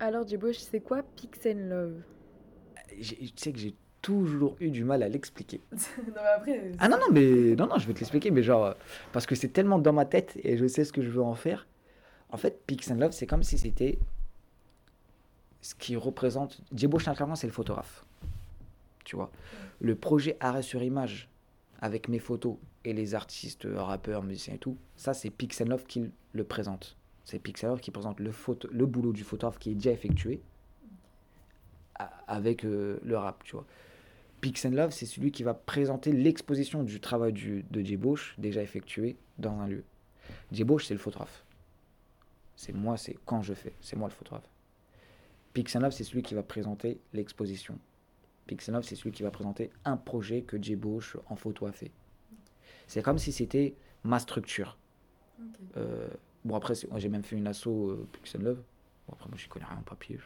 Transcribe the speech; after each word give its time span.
Alors, 0.00 0.26
Djiboche, 0.26 0.58
c'est 0.58 0.80
quoi 0.80 1.02
Pix 1.02 1.46
and 1.46 1.68
Love? 1.68 2.02
Tu 3.00 3.28
sais 3.36 3.52
que 3.52 3.58
j'ai 3.58 3.74
toujours 4.02 4.56
eu 4.60 4.70
du 4.70 4.84
mal 4.84 5.02
à 5.02 5.08
l'expliquer. 5.08 5.60
Non, 5.72 6.12
mais 6.14 6.28
après. 6.34 6.72
Ah 6.78 6.88
non, 6.88 6.98
non, 6.98 7.06
mais 7.12 7.56
non, 7.56 7.66
non, 7.66 7.78
je 7.78 7.86
vais 7.86 7.94
te 7.94 7.98
l'expliquer, 8.00 8.30
mais 8.30 8.42
genre, 8.42 8.66
euh, 8.66 8.74
parce 9.12 9.26
que 9.26 9.34
c'est 9.34 9.48
tellement 9.48 9.78
dans 9.78 9.92
ma 9.92 10.04
tête 10.04 10.38
et 10.42 10.56
je 10.56 10.66
sais 10.66 10.84
ce 10.84 10.92
que 10.92 11.02
je 11.02 11.08
veux 11.10 11.22
en 11.22 11.34
faire. 11.34 11.66
En 12.30 12.36
fait, 12.36 12.62
Pix 12.66 12.90
and 12.90 12.96
Love, 12.96 13.12
c'est 13.12 13.26
comme 13.26 13.42
si 13.42 13.58
c'était 13.58 13.98
ce 15.60 15.74
qui 15.74 15.96
représente. 15.96 16.60
Djebo 16.72 16.98
clairement, 16.98 17.34
c'est 17.34 17.46
le 17.46 17.52
photographe. 17.52 18.04
Tu 19.04 19.16
vois? 19.16 19.30
Le 19.80 19.94
projet 19.94 20.36
arrêt 20.40 20.62
sur 20.62 20.82
image 20.82 21.28
avec 21.80 22.08
mes 22.08 22.18
photos 22.18 22.56
et 22.84 22.92
les 22.92 23.14
artistes, 23.14 23.66
rappeurs, 23.74 24.22
musiciens 24.22 24.54
et 24.54 24.58
tout, 24.58 24.76
ça, 24.96 25.14
c'est 25.14 25.30
Pix 25.30 25.60
and 25.60 25.66
Love 25.66 25.84
qui 25.84 26.10
le 26.32 26.44
présente. 26.44 26.96
C'est 27.26 27.40
Pix 27.40 27.64
and 27.64 27.70
Love 27.70 27.80
qui 27.80 27.90
présente 27.90 28.20
le, 28.20 28.30
photo, 28.30 28.68
le 28.70 28.86
boulot 28.86 29.12
du 29.12 29.24
photographe 29.24 29.58
qui 29.58 29.72
est 29.72 29.74
déjà 29.74 29.90
effectué 29.90 30.40
avec 32.28 32.64
euh, 32.64 33.00
le 33.02 33.18
rap, 33.18 33.42
tu 33.42 33.56
vois. 33.56 33.66
Pix 34.40 34.64
and 34.64 34.70
Love, 34.70 34.92
c'est 34.92 35.06
celui 35.06 35.32
qui 35.32 35.42
va 35.42 35.52
présenter 35.52 36.12
l'exposition 36.12 36.84
du 36.84 37.00
travail 37.00 37.32
du, 37.32 37.64
de 37.70 37.80
Djeboche 37.80 38.36
déjà 38.38 38.62
effectué 38.62 39.16
dans 39.38 39.58
un 39.58 39.66
lieu. 39.66 39.82
Djeboche, 40.52 40.86
c'est 40.86 40.94
le 40.94 41.00
photographe. 41.00 41.44
C'est 42.54 42.72
moi, 42.72 42.96
c'est 42.96 43.18
quand 43.24 43.42
je 43.42 43.54
fais, 43.54 43.72
c'est 43.80 43.96
moi 43.96 44.08
le 44.08 44.14
photographe. 44.14 44.48
Pix 45.52 45.74
and 45.74 45.80
Love, 45.80 45.92
c'est 45.92 46.04
celui 46.04 46.22
qui 46.22 46.34
va 46.34 46.44
présenter 46.44 47.00
l'exposition. 47.12 47.76
Pix 48.46 48.68
and 48.68 48.72
Love, 48.72 48.84
c'est 48.84 48.94
celui 48.94 49.10
qui 49.10 49.24
va 49.24 49.32
présenter 49.32 49.70
un 49.84 49.96
projet 49.96 50.42
que 50.42 50.62
Djeboche 50.62 51.16
en 51.26 51.34
photo 51.34 51.66
a 51.66 51.72
fait. 51.72 51.90
C'est 52.86 53.02
comme 53.02 53.18
si 53.18 53.32
c'était 53.32 53.74
ma 54.04 54.20
structure. 54.20 54.78
Euh, 55.76 56.08
bon, 56.46 56.54
après, 56.56 56.74
j'ai 56.96 57.08
même 57.08 57.22
fait 57.24 57.36
une 57.36 57.46
asso 57.46 57.66
euh, 57.68 58.06
Pix 58.12 58.34
and 58.36 58.42
Love. 58.42 58.62
Bon, 59.06 59.12
après, 59.14 59.28
moi, 59.28 59.36
je 59.38 59.48
connais 59.48 59.64
rien 59.66 59.78
en 59.78 59.82
papier. 59.82 60.18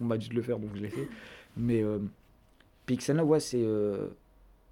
on 0.00 0.04
m'a 0.04 0.18
dit 0.18 0.28
de 0.28 0.34
le 0.34 0.42
faire, 0.42 0.58
donc 0.58 0.70
je 0.74 0.80
l'ai 0.82 0.88
fait. 0.90 1.08
Mais 1.56 1.82
euh, 1.82 1.98
Pix 2.86 3.08
and 3.10 3.14
Love, 3.14 3.38
c'est 3.38 3.62
euh, 3.62 4.08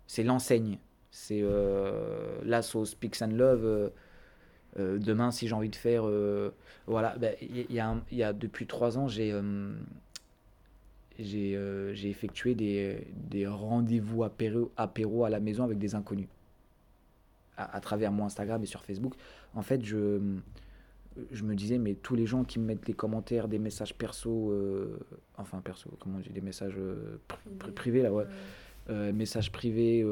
c'est 0.07 0.23
l'enseigne. 0.23 0.79
C'est 1.11 1.41
euh, 1.43 2.39
la 2.45 2.63
sauce 2.63 2.95
Pix 2.95 3.23
and 3.23 3.33
Love. 3.33 3.65
euh, 4.79 4.99
demain, 4.99 5.31
si 5.31 5.49
j'ai 5.49 5.55
envie 5.55 5.71
de 5.71 5.77
faire. 5.77 6.05
voilà, 6.87 7.17
ben, 7.19 7.35
il 7.41 7.73
y, 7.73 7.81
a 7.81 7.97
y 8.13 8.23
a 8.23 8.33
depuis 8.33 8.67
trois 8.67 8.99
ans, 8.99 9.09
j'ai. 9.09 9.35
j'ai 11.19 11.59
j'ai 11.95 12.11
effectué 12.11 12.55
des, 12.55 13.07
des 13.15 13.47
rendez-vous 13.47 14.25
apéro, 14.25 14.71
apéro 14.77 15.25
à 15.25 15.31
la 15.31 15.41
maison 15.41 15.65
avec 15.65 15.79
des 15.79 15.95
inconnus. 15.95 16.29
À 17.59 17.81
travers 17.81 18.13
mon 18.13 18.27
Instagram 18.27 18.63
et 18.63 18.67
sur 18.67 18.83
Facebook. 18.85 19.15
En 19.55 19.63
fait, 19.63 19.83
je, 19.83 20.21
je 21.31 21.43
me 21.45 21.55
disais, 21.55 21.79
mais 21.79 21.95
tous 21.95 22.15
les 22.15 22.27
gens 22.27 22.45
qui 22.45 22.59
me 22.59 22.65
mettent 22.67 22.85
des 22.87 22.93
commentaires, 22.95 23.49
des 23.49 23.59
messages 23.59 23.95
perso, 23.95 24.51
euh, 24.51 24.99
enfin 25.37 25.61
perso, 25.61 25.91
comment 25.99 26.19
on 26.19 26.21
dit, 26.21 26.31
des 26.31 26.41
messages 26.41 26.75
euh, 26.79 27.19
pri- 27.29 27.39
pri- 27.59 27.73
privés, 27.73 28.03
là, 28.03 28.13
ouais, 28.13 28.25
euh, 28.91 29.13
messages 29.13 29.51
privés, 29.53 30.05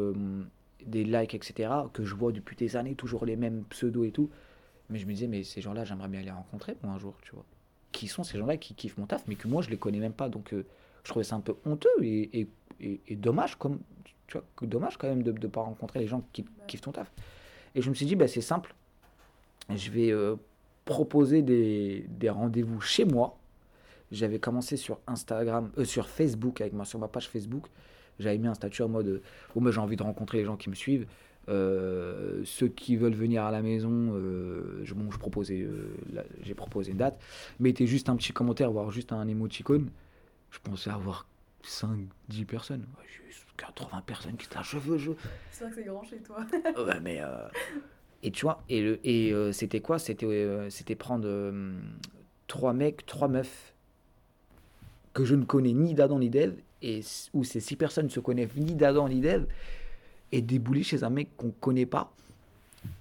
des 0.87 1.05
likes, 1.05 1.35
etc., 1.35 1.71
que 1.93 2.05
je 2.05 2.15
vois 2.15 2.33
depuis 2.33 2.57
des 2.57 2.77
années, 2.77 2.95
toujours 2.95 3.25
les 3.27 3.37
mêmes 3.37 3.65
pseudos 3.71 4.05
et 4.07 4.11
tout. 4.13 4.31
Mais 4.91 4.99
je 4.99 5.07
me 5.07 5.13
disais, 5.13 5.27
mais 5.29 5.43
ces 5.45 5.61
gens-là, 5.61 5.85
j'aimerais 5.85 6.09
bien 6.09 6.21
les 6.23 6.31
rencontrer, 6.31 6.77
moi, 6.83 6.93
un 6.93 6.99
jour, 6.99 7.15
tu 7.23 7.33
vois. 7.33 7.45
Qui 7.93 8.07
sont 8.09 8.23
ces 8.25 8.37
gens-là 8.39 8.57
qui 8.57 8.75
kiffent 8.75 8.99
mon 8.99 9.07
taf, 9.07 9.25
mais 9.29 9.35
que 9.37 9.49
moi, 9.49 9.63
je 9.63 9.71
les 9.71 9.77
connais 9.79 9.99
même 10.01 10.13
pas. 10.13 10.29
Donc, 10.29 10.53
je 10.53 11.09
trouvais 11.09 11.25
ça 11.25 11.37
un 11.37 11.41
peu 11.41 11.55
honteux 11.65 11.89
et, 12.03 12.41
et, 12.41 12.49
et- 12.81 13.01
et 13.09 13.17
dommage, 13.17 13.57
comme, 13.57 13.79
tu 14.27 14.37
vois, 14.37 14.45
dommage 14.63 14.97
quand 14.99 15.09
même 15.09 15.23
de 15.23 15.33
ne 15.33 15.47
pas 15.47 15.63
rencontrer 15.63 16.01
les 16.01 16.07
gens 16.07 16.23
qui 16.33 16.45
kiffent 16.67 16.81
ton 16.83 16.93
taf. 16.93 17.11
Et 17.75 17.81
je 17.83 17.89
me 17.89 17.95
suis 17.95 18.05
dit, 18.07 18.17
bah, 18.17 18.29
c'est 18.29 18.41
simple. 18.41 18.75
Je 19.75 19.91
vais 19.91 20.13
proposer 20.85 21.43
des, 21.43 22.05
des 22.09 22.31
rendez-vous 22.31 22.81
chez 22.81 23.05
moi. 23.05 23.39
J'avais 24.13 24.39
commencé 24.39 24.77
sur 24.77 24.99
Instagram, 25.07 25.71
euh, 25.79 25.85
sur 25.85 26.09
Facebook, 26.09 26.61
avec 26.61 26.73
ma, 26.73 26.85
sur 26.85 26.99
ma 26.99 27.09
page 27.09 27.29
Facebook. 27.29 27.67
J'avais 28.19 28.39
mis 28.39 28.47
un 28.47 28.55
statut 28.55 28.83
en 28.83 28.89
mode, 28.89 29.07
euh, 29.09 29.23
oh, 29.55 29.61
mais 29.61 29.73
j'ai 29.73 29.81
envie 29.81 29.97
de 29.97 30.03
rencontrer 30.03 30.39
les 30.39 30.45
gens 30.45 30.57
qui 30.57 30.71
me 30.71 30.75
suivent. 30.75 31.07
Euh, 31.49 32.43
ceux 32.45 32.69
qui 32.69 32.97
veulent 32.97 33.15
venir 33.15 33.45
à 33.45 33.51
la 33.51 33.61
maison, 33.61 33.91
euh, 34.15 34.81
je, 34.85 34.95
bon, 34.95 35.11
je 35.11 35.19
proposais, 35.19 35.61
euh, 35.61 35.95
la- 36.13 36.25
j'ai 36.43 36.55
proposé 36.55 36.93
une 36.93 36.99
date. 36.99 37.19
Mettez 37.61 37.87
juste 37.87 38.09
un 38.09 38.17
petit 38.17 38.33
commentaire, 38.33 38.71
voire 38.71 38.91
juste 38.91 39.13
un 39.13 39.27
émoticône. 39.29 39.91
Je 40.51 40.59
pensais 40.63 40.91
avoir 40.91 41.27
5, 41.63 42.07
10 42.29 42.45
personnes. 42.45 42.87
J'ai 43.07 43.29
eu 43.31 43.35
80 43.57 44.03
personnes 44.07 44.37
qui 44.37 44.47
là, 44.55 44.63
je 44.63 44.79
veux, 44.79 44.97
je 44.97 45.11
veux. 45.11 45.17
C'est 45.51 45.65
vrai 45.65 45.71
que 45.75 45.77
c'est 45.81 45.85
grand 45.85 46.05
chez 46.05 46.19
toi. 46.19 46.47
Ouais, 46.85 47.01
mais. 47.03 47.21
Et 48.25 48.31
tu 48.31 48.47
vois, 48.47 48.65
et, 48.71 48.99
et 49.05 49.35
euh, 49.35 49.53
c'était 49.53 49.81
quoi? 49.81 49.99
C'était 49.99 50.25
euh, 50.25 50.71
c'était 50.71 50.95
prendre 50.95 51.29
euh, 51.29 51.75
trois 52.47 52.73
mecs, 52.73 53.05
trois 53.05 53.29
meufs 53.29 53.75
que 55.13 55.27
je 55.27 55.35
ne 55.35 55.45
connais 55.45 55.75
ni 55.75 55.93
d'Adam 55.93 56.19
ni 56.19 56.31
d'Ève, 56.31 56.57
et 56.81 57.03
où 57.35 57.45
ces 57.45 57.61
six 57.61 57.77
personnes 57.77 58.07
ne 58.07 58.11
se 58.11 58.21
connaissent 58.21 58.57
ni 58.57 58.75
d'Adam 58.75 59.11
ni 59.11 59.21
d'Ève, 59.21 59.47
et 60.33 60.41
débouler 60.41 60.83
chez 60.83 61.05
un 61.05 61.11
mec 61.11 61.37
qu'on 61.37 61.51
connaît 61.51 61.85
pas. 61.85 62.15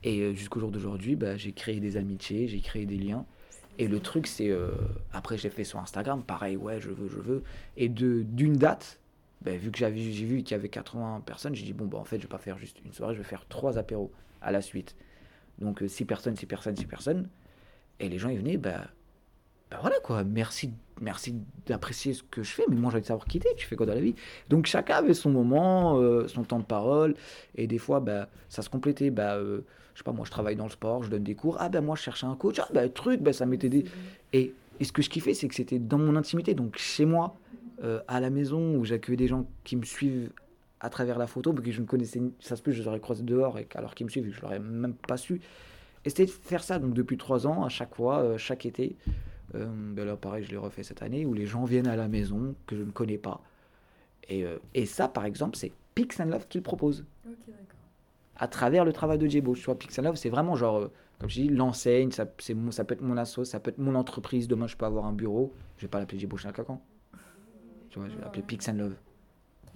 Et 0.04 0.36
jusqu'au 0.36 0.60
jour 0.60 0.72
d'aujourd'hui, 0.72 1.16
bah, 1.16 1.38
j'ai 1.38 1.54
créé 1.54 1.80
des 1.80 1.96
amitiés, 1.96 2.50
j'ai 2.50 2.60
créé 2.60 2.86
des 2.86 2.98
liens. 2.98 3.26
Et 3.80 3.88
le 3.88 4.02
truc, 4.02 4.28
c'est. 4.28 4.52
après, 5.14 5.38
j'ai 5.38 5.50
fait 5.50 5.64
sur 5.64 5.80
Instagram, 5.80 6.22
pareil, 6.22 6.58
ouais, 6.58 6.82
je 6.82 6.90
veux, 6.90 7.08
je 7.08 7.20
veux. 7.20 7.44
Et 7.78 7.88
d'une 7.88 8.58
date, 8.58 9.00
ben, 9.42 9.58
vu 9.58 9.72
que 9.72 9.78
j'ai 9.78 9.90
vu 9.90 10.44
qu'il 10.44 10.52
y 10.52 10.60
avait 10.60 10.70
80 10.70 11.24
personnes, 11.26 11.56
j'ai 11.56 11.64
dit, 11.64 11.74
bon, 11.74 11.86
bah, 11.86 11.98
en 11.98 12.04
fait, 12.04 12.18
je 12.18 12.24
vais 12.24 12.28
pas 12.28 12.38
faire 12.38 12.58
juste 12.58 12.78
une 12.86 12.92
soirée, 12.92 13.14
je 13.14 13.20
vais 13.20 13.28
faire 13.28 13.46
trois 13.48 13.78
apéros 13.78 14.12
à 14.42 14.52
la 14.52 14.62
suite. 14.62 14.96
Donc, 15.60 15.84
6 15.86 16.06
personnes, 16.06 16.36
6 16.36 16.46
personnes, 16.46 16.76
6 16.76 16.86
personnes. 16.86 17.30
Et 18.00 18.10
les 18.10 18.18
gens, 18.18 18.30
ils 18.30 18.40
venaient, 18.40 18.58
bah, 18.58 18.88
bah 19.74 19.80
voilà 19.82 20.00
quoi, 20.04 20.24
merci, 20.24 20.72
merci 21.02 21.36
d'apprécier 21.66 22.14
ce 22.14 22.22
que 22.22 22.44
je 22.44 22.52
fais, 22.52 22.64
mais 22.70 22.76
moi 22.76 22.92
j'ai 22.92 22.98
envie 22.98 23.02
de 23.02 23.08
savoir 23.08 23.26
qui 23.26 23.40
t'es, 23.40 23.56
tu 23.56 23.66
fais 23.66 23.76
quoi 23.76 23.88
dans 23.88 23.96
la 23.96 24.02
vie? 24.02 24.14
Donc 24.48 24.68
chacun 24.68 24.98
avait 24.98 25.16
son 25.16 25.32
moment, 25.32 26.00
euh, 26.00 26.28
son 26.28 26.44
temps 26.44 26.60
de 26.60 26.64
parole, 26.64 27.16
et 27.56 27.66
des 27.66 27.80
fois 27.80 28.00
bah, 28.00 28.30
ça 28.50 28.62
se 28.62 28.70
complétait. 28.70 29.10
Bah, 29.10 29.36
euh, 29.36 29.62
je 29.94 30.00
sais 30.00 30.04
pas, 30.04 30.12
moi 30.12 30.26
je 30.26 30.32
travaille 30.32 30.56
dans 30.56 30.66
le 30.66 30.70
sport, 30.70 31.02
je 31.02 31.10
donne 31.10 31.24
des 31.24 31.34
cours, 31.34 31.58
ah 31.60 31.70
bah 31.70 31.82
moi 31.82 31.96
je 31.96 32.04
cherchais 32.04 32.28
un 32.28 32.36
coach, 32.36 32.60
ah 32.60 32.68
bah 32.72 32.88
truc, 32.88 33.22
bah 33.22 33.34
ça 33.34 33.48
m'était 33.48 33.70
des. 33.70 33.86
Et, 34.32 34.54
et 34.80 34.84
ce 34.84 34.92
que 34.92 35.02
je 35.02 35.10
kiffais, 35.10 35.34
c'est 35.34 35.48
que 35.48 35.56
c'était 35.56 35.80
dans 35.80 35.98
mon 35.98 36.16
intimité, 36.16 36.54
donc 36.54 36.78
chez 36.78 37.06
moi, 37.06 37.36
euh, 37.84 38.00
à 38.08 38.20
la 38.20 38.30
maison, 38.30 38.76
où 38.76 38.86
j'accueillais 38.86 39.18
des 39.18 39.28
gens 39.28 39.48
qui 39.64 39.76
me 39.76 39.86
suivent 39.86 40.30
à 40.84 40.90
travers 40.90 41.18
la 41.18 41.26
photo, 41.28 41.52
parce 41.54 41.66
que 41.66 41.72
je 41.72 41.82
ne 41.82 41.88
connaissais, 41.88 42.22
ça 42.40 42.56
se 42.56 42.62
peut, 42.62 42.72
je 42.72 42.82
les 42.84 42.88
aurais 42.88 43.00
croisés 43.00 43.24
dehors, 43.24 43.58
et 43.58 43.68
alors 43.74 43.96
qu'ils 43.96 44.06
me 44.06 44.12
suivent, 44.12 44.32
je 44.32 44.42
l'aurais 44.42 44.60
même 44.60 44.94
pas 44.94 45.18
su. 45.18 45.42
Et 46.06 46.10
c'était 46.10 46.26
de 46.26 46.30
faire 46.32 46.62
ça, 46.64 46.78
donc 46.78 46.94
depuis 46.94 47.18
trois 47.18 47.48
ans, 47.48 47.64
à 47.64 47.70
chaque 47.70 47.96
fois, 47.96 48.20
euh, 48.20 48.38
chaque 48.38 48.66
été. 48.66 48.96
Euh, 49.56 49.66
ben 49.68 50.06
là, 50.06 50.16
pareil, 50.18 50.44
je 50.44 50.52
l'ai 50.52 50.58
refait 50.58 50.84
cette 50.84 51.02
année, 51.02 51.26
où 51.26 51.34
les 51.34 51.46
gens 51.46 51.64
viennent 51.64 51.88
à 51.88 51.96
la 51.96 52.08
maison, 52.08 52.54
que 52.68 52.76
je 52.76 52.84
ne 52.84 52.92
connais 52.92 53.18
pas. 53.18 53.42
Et, 54.30 54.44
euh, 54.46 54.58
et 54.74 54.86
ça, 54.86 55.08
par 55.08 55.26
exemple, 55.26 55.56
c'est 55.58 55.72
Pix 55.96 56.20
and 56.20 56.26
Love 56.26 56.48
qui 56.48 56.58
le 56.58 56.64
propose 56.64 57.06
Ok, 57.26 57.34
d'accord. 57.48 57.58
à 58.38 58.48
travers 58.48 58.84
le 58.84 58.92
travail 58.94 59.18
de 59.18 59.28
Djebo. 59.28 59.56
Tu 59.56 59.64
vois, 59.64 59.78
Pix 59.80 59.98
and 60.00 60.04
Love, 60.04 60.16
c'est 60.16 60.30
vraiment 60.30 60.56
genre, 60.56 60.78
euh, 60.80 60.92
comme 61.20 61.30
je 61.30 61.42
dis, 61.42 61.50
l'enseigne, 61.50 62.12
ça, 62.12 62.26
mon- 62.56 62.72
ça 62.72 62.84
peut 62.84 62.94
être 62.96 63.02
mon 63.02 63.16
asso, 63.16 63.44
ça 63.46 63.60
peut 63.62 63.70
être 63.70 63.78
mon 63.78 63.96
entreprise. 63.96 64.48
Demain, 64.50 64.68
je 64.68 64.76
peux 64.76 64.86
avoir 64.86 65.06
un 65.06 65.14
bureau. 65.14 65.54
Je 65.78 65.84
vais 65.84 65.88
pas 65.90 66.00
l'appeler 66.00 66.20
Djebo 66.20 66.36
Cacan. 66.36 66.82
Tu 67.90 68.00
vois, 68.00 68.10
je 68.10 68.16
vais 68.16 68.22
l'appeler 68.22 68.44
Pix 68.44 68.68
and 68.68 68.74
Love. 68.74 68.96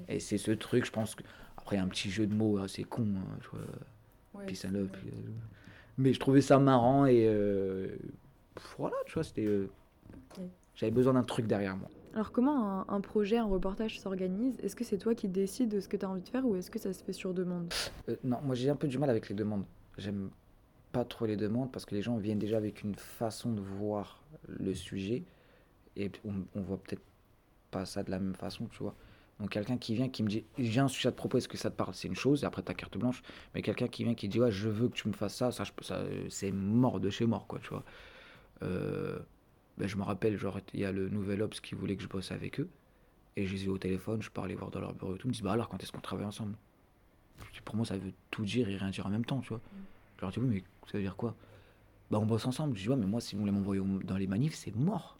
Et 0.07 0.19
c'est 0.19 0.37
ce 0.37 0.51
truc, 0.51 0.85
je 0.85 0.91
pense 0.91 1.15
que. 1.15 1.23
Après, 1.57 1.75
il 1.75 1.79
y 1.79 1.81
a 1.81 1.85
un 1.85 1.89
petit 1.89 2.09
jeu 2.09 2.25
de 2.27 2.33
mots 2.33 2.57
assez 2.59 2.83
con, 2.83 3.05
hein, 3.17 3.37
tu 3.41 3.49
vois. 3.51 3.59
Ouais, 4.35 4.45
Peace 4.45 4.55
c'est 4.61 4.67
and 4.67 4.71
love. 4.71 4.89
euh, 5.05 5.11
Mais 5.97 6.13
je 6.13 6.19
trouvais 6.19 6.41
ça 6.41 6.59
marrant 6.59 7.05
et. 7.05 7.25
euh, 7.27 7.95
voilà, 8.77 8.95
tu 9.05 9.13
vois, 9.15 9.23
c'était. 9.23 9.45
euh. 9.45 9.69
J'avais 10.75 10.91
besoin 10.91 11.13
d'un 11.13 11.23
truc 11.23 11.47
derrière 11.47 11.75
moi. 11.75 11.89
Alors 12.13 12.31
comment 12.31 12.81
un, 12.81 12.85
un 12.87 13.01
projet, 13.01 13.37
un 13.37 13.45
reportage 13.45 13.99
s'organise? 13.99 14.59
Est-ce 14.61 14.75
que 14.75 14.83
c'est 14.83 14.97
toi 14.97 15.13
qui 15.15 15.27
décides 15.27 15.69
de 15.69 15.79
ce 15.79 15.87
que 15.87 15.97
tu 15.97 16.05
as 16.05 16.09
envie 16.09 16.21
de 16.21 16.29
faire 16.29 16.45
ou 16.45 16.55
est-ce 16.55 16.69
que 16.71 16.79
ça 16.79 16.93
se 16.93 17.03
fait 17.03 17.13
sur 17.13 17.33
demande? 17.33 17.71
Euh, 18.09 18.15
non, 18.23 18.39
moi 18.43 18.55
j'ai 18.55 18.69
un 18.69 18.75
peu 18.75 18.87
du 18.87 18.97
mal 18.97 19.09
avec 19.09 19.29
les 19.29 19.35
demandes. 19.35 19.65
J'aime 19.97 20.29
pas 20.91 21.03
trop 21.03 21.25
les 21.25 21.35
demandes 21.35 21.71
parce 21.71 21.85
que 21.85 21.95
les 21.95 22.01
gens 22.01 22.17
viennent 22.17 22.39
déjà 22.39 22.57
avec 22.57 22.83
une 22.83 22.95
façon 22.95 23.51
de 23.53 23.61
voir 23.61 24.23
le 24.47 24.73
sujet 24.73 25.23
et 25.95 26.11
on, 26.25 26.33
on 26.55 26.61
voit 26.61 26.77
peut-être 26.77 27.03
pas 27.71 27.85
ça 27.85 28.03
de 28.03 28.11
la 28.11 28.19
même 28.19 28.35
façon, 28.35 28.67
tu 28.67 28.83
vois. 28.83 28.95
Donc 29.39 29.51
quelqu'un 29.51 29.77
qui 29.77 29.93
vient 29.93 30.09
qui 30.09 30.23
me 30.23 30.29
dit 30.29 30.45
j'ai 30.57 30.79
un 30.79 30.87
sujet 30.87 31.09
à 31.09 31.11
te 31.11 31.17
proposer, 31.17 31.43
est-ce 31.43 31.47
que 31.47 31.57
ça 31.57 31.69
te 31.69 31.75
parle? 31.75 31.93
C'est 31.93 32.07
une 32.07 32.15
chose, 32.15 32.43
et 32.43 32.45
après 32.47 32.63
ta 32.63 32.73
carte 32.73 32.97
blanche. 32.97 33.21
Mais 33.53 33.61
quelqu'un 33.61 33.87
qui 33.87 34.03
vient 34.03 34.15
qui 34.15 34.27
dit 34.27 34.39
ouais, 34.39 34.51
je 34.51 34.69
veux 34.69 34.89
que 34.89 34.95
tu 34.95 35.07
me 35.07 35.13
fasses 35.13 35.35
ça, 35.35 35.51
ça, 35.51 35.63
ça 35.81 36.03
c'est 36.29 36.51
mort 36.51 36.99
de 36.99 37.09
chez 37.09 37.25
mort, 37.25 37.47
quoi, 37.47 37.59
tu 37.59 37.69
vois. 37.69 37.83
Euh, 38.63 39.19
ben, 39.77 39.87
je 39.87 39.95
me 39.95 40.03
rappelle, 40.03 40.37
genre, 40.37 40.59
il 40.73 40.79
y 40.79 40.85
a 40.85 40.91
le 40.91 41.09
Nouvel 41.09 41.41
Ops 41.41 41.61
qui 41.61 41.75
voulait 41.75 41.95
que 41.95 42.03
je 42.03 42.07
bosse 42.07 42.31
avec 42.31 42.59
eux. 42.59 42.69
Et 43.35 43.45
je 43.45 43.53
les 43.53 43.65
ai 43.65 43.67
au 43.67 43.77
téléphone, 43.77 44.21
je 44.21 44.31
parlais 44.31 44.55
voir 44.55 44.71
dans 44.71 44.79
leur 44.79 44.93
bureau 44.95 45.15
et 45.15 45.17
tout. 45.19 45.27
Ils 45.27 45.29
me 45.29 45.33
disent, 45.33 45.43
bah 45.43 45.51
alors, 45.51 45.69
quand 45.69 45.81
est-ce 45.83 45.91
qu'on 45.91 46.01
travaille 46.01 46.25
ensemble? 46.25 46.55
Dis, 47.53 47.61
Pour 47.61 47.75
moi, 47.75 47.85
ça 47.85 47.97
veut 47.97 48.11
tout 48.31 48.43
dire 48.45 48.67
et 48.69 48.75
rien 48.77 48.89
dire 48.89 49.05
en 49.05 49.09
même 49.11 49.25
temps, 49.25 49.39
tu 49.41 49.49
vois. 49.49 49.61
Je 50.17 50.21
leur 50.21 50.31
dis, 50.31 50.39
oui, 50.39 50.47
mais 50.47 50.63
ça 50.91 50.97
veut 50.97 51.03
dire 51.03 51.15
quoi? 51.15 51.35
Bah, 52.09 52.17
on 52.19 52.25
bosse 52.25 52.47
ensemble. 52.47 52.75
Je 52.75 52.83
dis, 52.83 52.89
ouais, 52.89 52.95
mais 52.95 53.05
moi, 53.05 53.21
si 53.21 53.35
vous 53.35 53.41
voulez 53.41 53.51
m'envoyer 53.51 53.83
dans 54.03 54.17
les 54.17 54.25
manifs, 54.25 54.55
c'est 54.55 54.75
mort. 54.75 55.16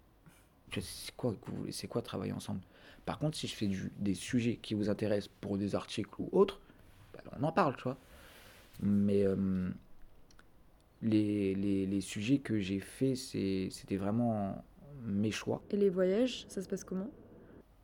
C'est 0.73 1.15
quoi, 1.15 1.33
que 1.33 1.49
vous 1.51 1.57
voulez- 1.57 1.71
c'est 1.71 1.87
quoi 1.87 2.01
travailler 2.01 2.33
ensemble? 2.33 2.61
Par 3.05 3.19
contre, 3.19 3.37
si 3.37 3.47
je 3.47 3.55
fais 3.55 3.67
du- 3.67 3.91
des 3.97 4.13
sujets 4.13 4.57
qui 4.57 4.73
vous 4.73 4.89
intéressent 4.89 5.31
pour 5.41 5.57
des 5.57 5.75
articles 5.75 6.09
ou 6.19 6.29
autres, 6.31 6.59
bah, 7.13 7.21
on 7.39 7.43
en 7.43 7.51
parle, 7.51 7.75
tu 7.77 7.83
vois. 7.83 7.97
Mais 8.81 9.23
euh, 9.25 9.69
les, 11.01 11.55
les, 11.55 11.85
les 11.85 12.01
sujets 12.01 12.39
que 12.39 12.59
j'ai 12.59 12.79
faits, 12.79 13.15
c'était 13.15 13.97
vraiment 13.97 14.63
mes 15.03 15.31
choix. 15.31 15.61
Et 15.71 15.77
les 15.77 15.89
voyages, 15.89 16.45
ça 16.49 16.61
se 16.61 16.67
passe 16.67 16.83
comment? 16.83 17.09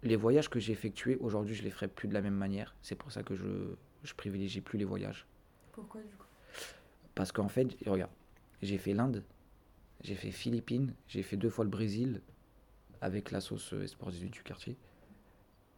Les 0.03 0.17
voyages 0.17 0.49
que 0.49 0.59
j'ai 0.59 0.73
effectués, 0.73 1.15
aujourd'hui, 1.21 1.55
je 1.55 1.63
les 1.63 1.69
ferai 1.69 1.87
plus 1.87 2.09
de 2.09 2.13
la 2.13 2.21
même 2.21 2.35
manière. 2.35 2.75
C'est 2.81 2.95
pour 2.95 3.11
ça 3.11 3.23
que 3.23 3.35
je, 3.35 3.45
je 4.03 4.13
privilégie 4.13 4.59
plus 4.59 4.77
les 4.77 4.85
voyages. 4.85 5.25
Pourquoi 5.71 6.01
du 6.01 6.15
coup? 6.15 6.27
Parce 7.15 7.31
qu'en 7.31 7.47
fait, 7.47 7.77
regarde, 7.85 8.11
j'ai 8.61 8.77
fait 8.77 8.93
l'Inde, 8.93 9.23
j'ai 10.03 10.15
fait 10.15 10.31
Philippines, 10.31 10.93
j'ai 11.07 11.23
fait 11.23 11.37
deux 11.37 11.49
fois 11.49 11.63
le 11.63 11.69
Brésil 11.71 12.21
avec 13.03 13.31
la 13.31 13.41
sauce 13.41 13.73
euh, 13.73 13.83
Esport 13.83 14.11
18 14.11 14.29
du 14.29 14.43
quartier. 14.43 14.77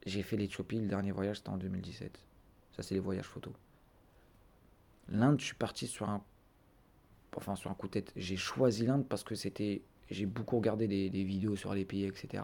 J'ai 0.05 0.21
fait 0.21 0.37
l'Éthiopie, 0.37 0.79
le 0.79 0.87
dernier 0.87 1.11
voyage 1.11 1.37
c'était 1.37 1.49
en 1.49 1.57
2017. 1.57 2.19
Ça 2.71 2.83
c'est 2.83 2.93
les 2.93 2.99
voyages 2.99 3.25
photos. 3.25 3.53
L'Inde, 5.09 5.39
je 5.39 5.45
suis 5.45 5.55
parti 5.55 5.87
sur 5.87 6.07
un 6.09 6.23
enfin 7.35 7.55
sur 7.55 7.69
un 7.69 7.73
coup 7.73 7.87
de 7.87 7.93
tête. 7.93 8.13
J'ai 8.15 8.37
choisi 8.37 8.85
l'Inde 8.85 9.05
parce 9.07 9.23
que 9.23 9.35
c'était 9.35 9.81
j'ai 10.09 10.27
beaucoup 10.27 10.57
regardé 10.57 10.87
des, 10.87 11.23
vidéos 11.23 11.55
sur 11.55 11.73
les 11.73 11.83
pays, 11.83 12.05
etc. 12.05 12.43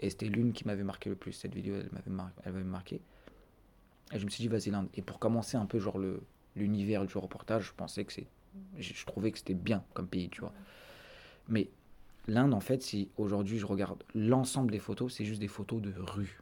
Et 0.00 0.10
c'était 0.10 0.26
l'une 0.26 0.52
qui 0.52 0.66
m'avait 0.66 0.82
marqué 0.82 1.08
le 1.08 1.16
plus. 1.16 1.32
Cette 1.32 1.54
vidéo, 1.54 1.76
elle 1.76 1.90
m'avait 1.92 2.10
mar 2.10 2.32
marqué. 2.64 3.00
Et 4.12 4.18
je 4.18 4.24
me 4.24 4.30
suis 4.30 4.42
dit, 4.42 4.48
vas-y, 4.48 4.70
l'Inde. 4.70 4.88
Et 4.94 5.02
pour 5.02 5.20
commencer 5.20 5.56
un 5.56 5.66
peu, 5.66 5.78
genre, 5.78 6.00
l'univers 6.56 7.04
du 7.06 7.16
reportage, 7.16 7.66
je 7.66 7.72
pensais 7.74 8.04
que 8.04 8.12
c'est. 8.12 8.26
Je, 8.76 9.06
trouvais 9.06 9.30
que 9.30 9.38
c'était 9.38 9.54
bien 9.54 9.84
comme 9.94 10.08
pays, 10.08 10.28
tu 10.30 10.40
vois. 10.40 10.52
Mais 11.46 11.70
l'Inde, 12.28 12.54
en 12.54 12.60
fait, 12.60 12.82
si 12.82 13.10
aujourd'hui 13.16 13.58
je 13.58 13.66
regarde 13.66 14.04
l'ensemble 14.14 14.70
des 14.70 14.78
photos, 14.78 15.14
c'est 15.14 15.24
juste 15.24 15.40
des 15.40 15.48
photos 15.48 15.82
de 15.82 15.92
rue. 15.96 16.40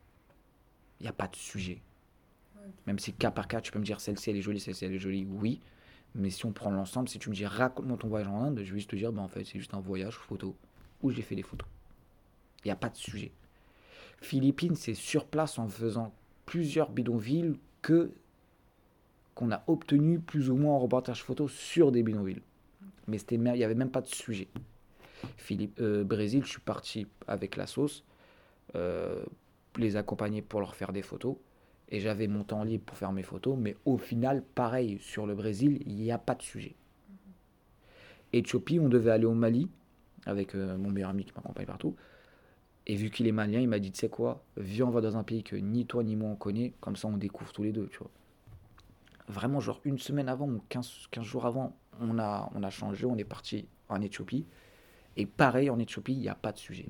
Il 1.01 1.05
n'y 1.05 1.09
a 1.09 1.13
pas 1.13 1.29
de 1.29 1.37
sujet. 1.37 1.81
Même 2.87 2.99
si 2.99 3.13
cas 3.13 3.31
par 3.31 3.49
cas, 3.49 3.61
tu 3.61 3.71
peux 3.71 3.79
me 3.79 3.85
dire 3.85 4.01
celle-ci 4.01 4.31
elle 4.31 4.37
est 4.37 4.43
jolie, 4.43 4.61
celle-ci 4.61 4.85
elle 4.85 4.93
est 4.93 4.99
jolie, 4.99 5.25
oui. 5.25 5.61
Mais 6.15 6.31
si 6.31 6.45
on 6.47 6.53
prend 6.53 6.71
l'ensemble, 6.71 7.09
si 7.09 7.19
tu 7.19 7.31
me 7.31 7.35
dis 7.35 7.47
raconte-moi 7.47 7.97
ton 7.97 8.09
voyage 8.09 8.29
en 8.29 8.43
Inde, 8.43 8.61
je 8.65 8.73
vais 8.73 8.79
juste 8.79 8.91
te 8.91 8.97
dire, 8.97 9.13
ben 9.13 9.23
en 9.23 9.29
fait, 9.29 9.45
c'est 9.45 9.59
juste 9.59 9.75
un 9.75 9.81
voyage 9.81 10.15
photo 10.15 10.57
où 11.03 11.11
j'ai 11.11 11.23
fait 11.23 11.37
des 11.37 11.43
photos. 11.43 11.69
Il 12.65 12.69
n'y 12.69 12.73
a 12.73 12.77
pas 12.77 12.89
de 12.89 12.97
sujet. 12.97 13.33
Philippines, 14.21 14.75
c'est 14.75 14.95
sur 14.95 15.27
place 15.27 15.59
en 15.59 15.69
faisant 15.69 16.13
plusieurs 16.47 16.91
bidonvilles 16.91 17.59
que 17.83 18.13
qu'on 19.35 19.53
a 19.53 19.63
obtenu 19.67 20.19
plus 20.19 20.49
ou 20.49 20.57
moins 20.57 20.75
en 20.75 20.79
reportage 20.79 21.23
photo 21.23 21.47
sur 21.47 21.93
des 21.93 22.03
bidonvilles. 22.03 22.41
Mais 23.07 23.19
il 23.19 23.41
n'y 23.41 23.63
avait 23.63 23.75
même 23.75 23.91
pas 23.91 24.01
de 24.01 24.07
sujet. 24.07 24.49
Philippe, 25.37 25.81
euh, 25.81 26.05
Brésil, 26.05 26.43
je 26.45 26.51
suis 26.51 26.61
parti 26.61 27.07
avec 27.27 27.57
la 27.57 27.67
sauce, 27.67 28.05
euh, 28.75 29.25
les 29.77 29.97
accompagner 29.97 30.43
pour 30.43 30.61
leur 30.61 30.75
faire 30.75 30.93
des 30.93 31.03
photos. 31.03 31.37
Et 31.89 32.01
j'avais 32.01 32.27
mon 32.27 32.43
temps 32.43 32.65
libre 32.65 32.85
pour 32.85 32.97
faire 32.97 33.13
mes 33.13 33.23
photos. 33.23 33.57
Mais 33.59 33.77
au 33.85 33.97
final, 33.97 34.43
pareil, 34.43 34.99
sur 35.01 35.27
le 35.27 35.35
Brésil, 35.35 35.83
il 35.87 35.95
n'y 35.95 36.11
a 36.11 36.19
pas 36.19 36.35
de 36.35 36.43
sujet. 36.43 36.75
Éthiopie, 38.33 38.81
on 38.81 38.89
devait 38.89 39.13
aller 39.13 39.25
au 39.25 39.35
Mali 39.35 39.69
avec 40.27 40.55
euh, 40.55 40.77
mon 40.77 40.91
meilleur 40.91 41.11
ami 41.11 41.25
qui 41.25 41.33
m'accompagne 41.35 41.67
partout. 41.67 41.95
Et 42.89 42.97
vu 42.97 43.11
qu'il 43.11 43.27
est 43.27 43.33
malien, 43.33 43.61
il 43.61 43.69
m'a 43.69 43.79
dit, 43.79 43.93
tu 43.93 44.01
sais 44.01 44.09
quoi, 44.09 44.45
viens, 44.57 44.87
on 44.87 44.91
va 44.91 45.01
dans 45.01 45.17
un 45.17 45.23
pays 45.25 45.43
que 45.43 45.57
ni 45.57 45.87
toi 45.87 46.05
ni 46.05 46.15
moi 46.15 46.31
on 46.31 46.37
connaît, 46.37 46.73
comme 46.81 46.97
ça 46.97 47.09
on 47.09 47.17
découvre 47.17 47.53
tous 47.53 47.65
les 47.65 47.73
deux, 47.73 47.89
tu 47.89 47.99
vois. 47.99 48.11
Vraiment, 49.29 49.59
genre 49.59 49.81
une 49.85 49.99
semaine 49.99 50.29
avant 50.29 50.49
ou 50.49 50.63
15, 50.69 51.09
15 51.11 51.25
jours 51.25 51.47
avant, 51.47 51.77
on 52.01 52.17
a 52.19 52.71
changé, 52.71 53.07
on 53.07 53.17
est 53.17 53.25
parti 53.25 53.67
en 53.89 54.01
Éthiopie. 54.01 54.47
Et 55.17 55.27
pareil, 55.27 55.71
en 55.71 55.79
Éthiopie, 55.79 56.13
il 56.13 56.21
n'y 56.21 56.29
a 56.29 56.35
pas 56.35 56.53
de 56.53 56.59
sujet. 56.59 56.89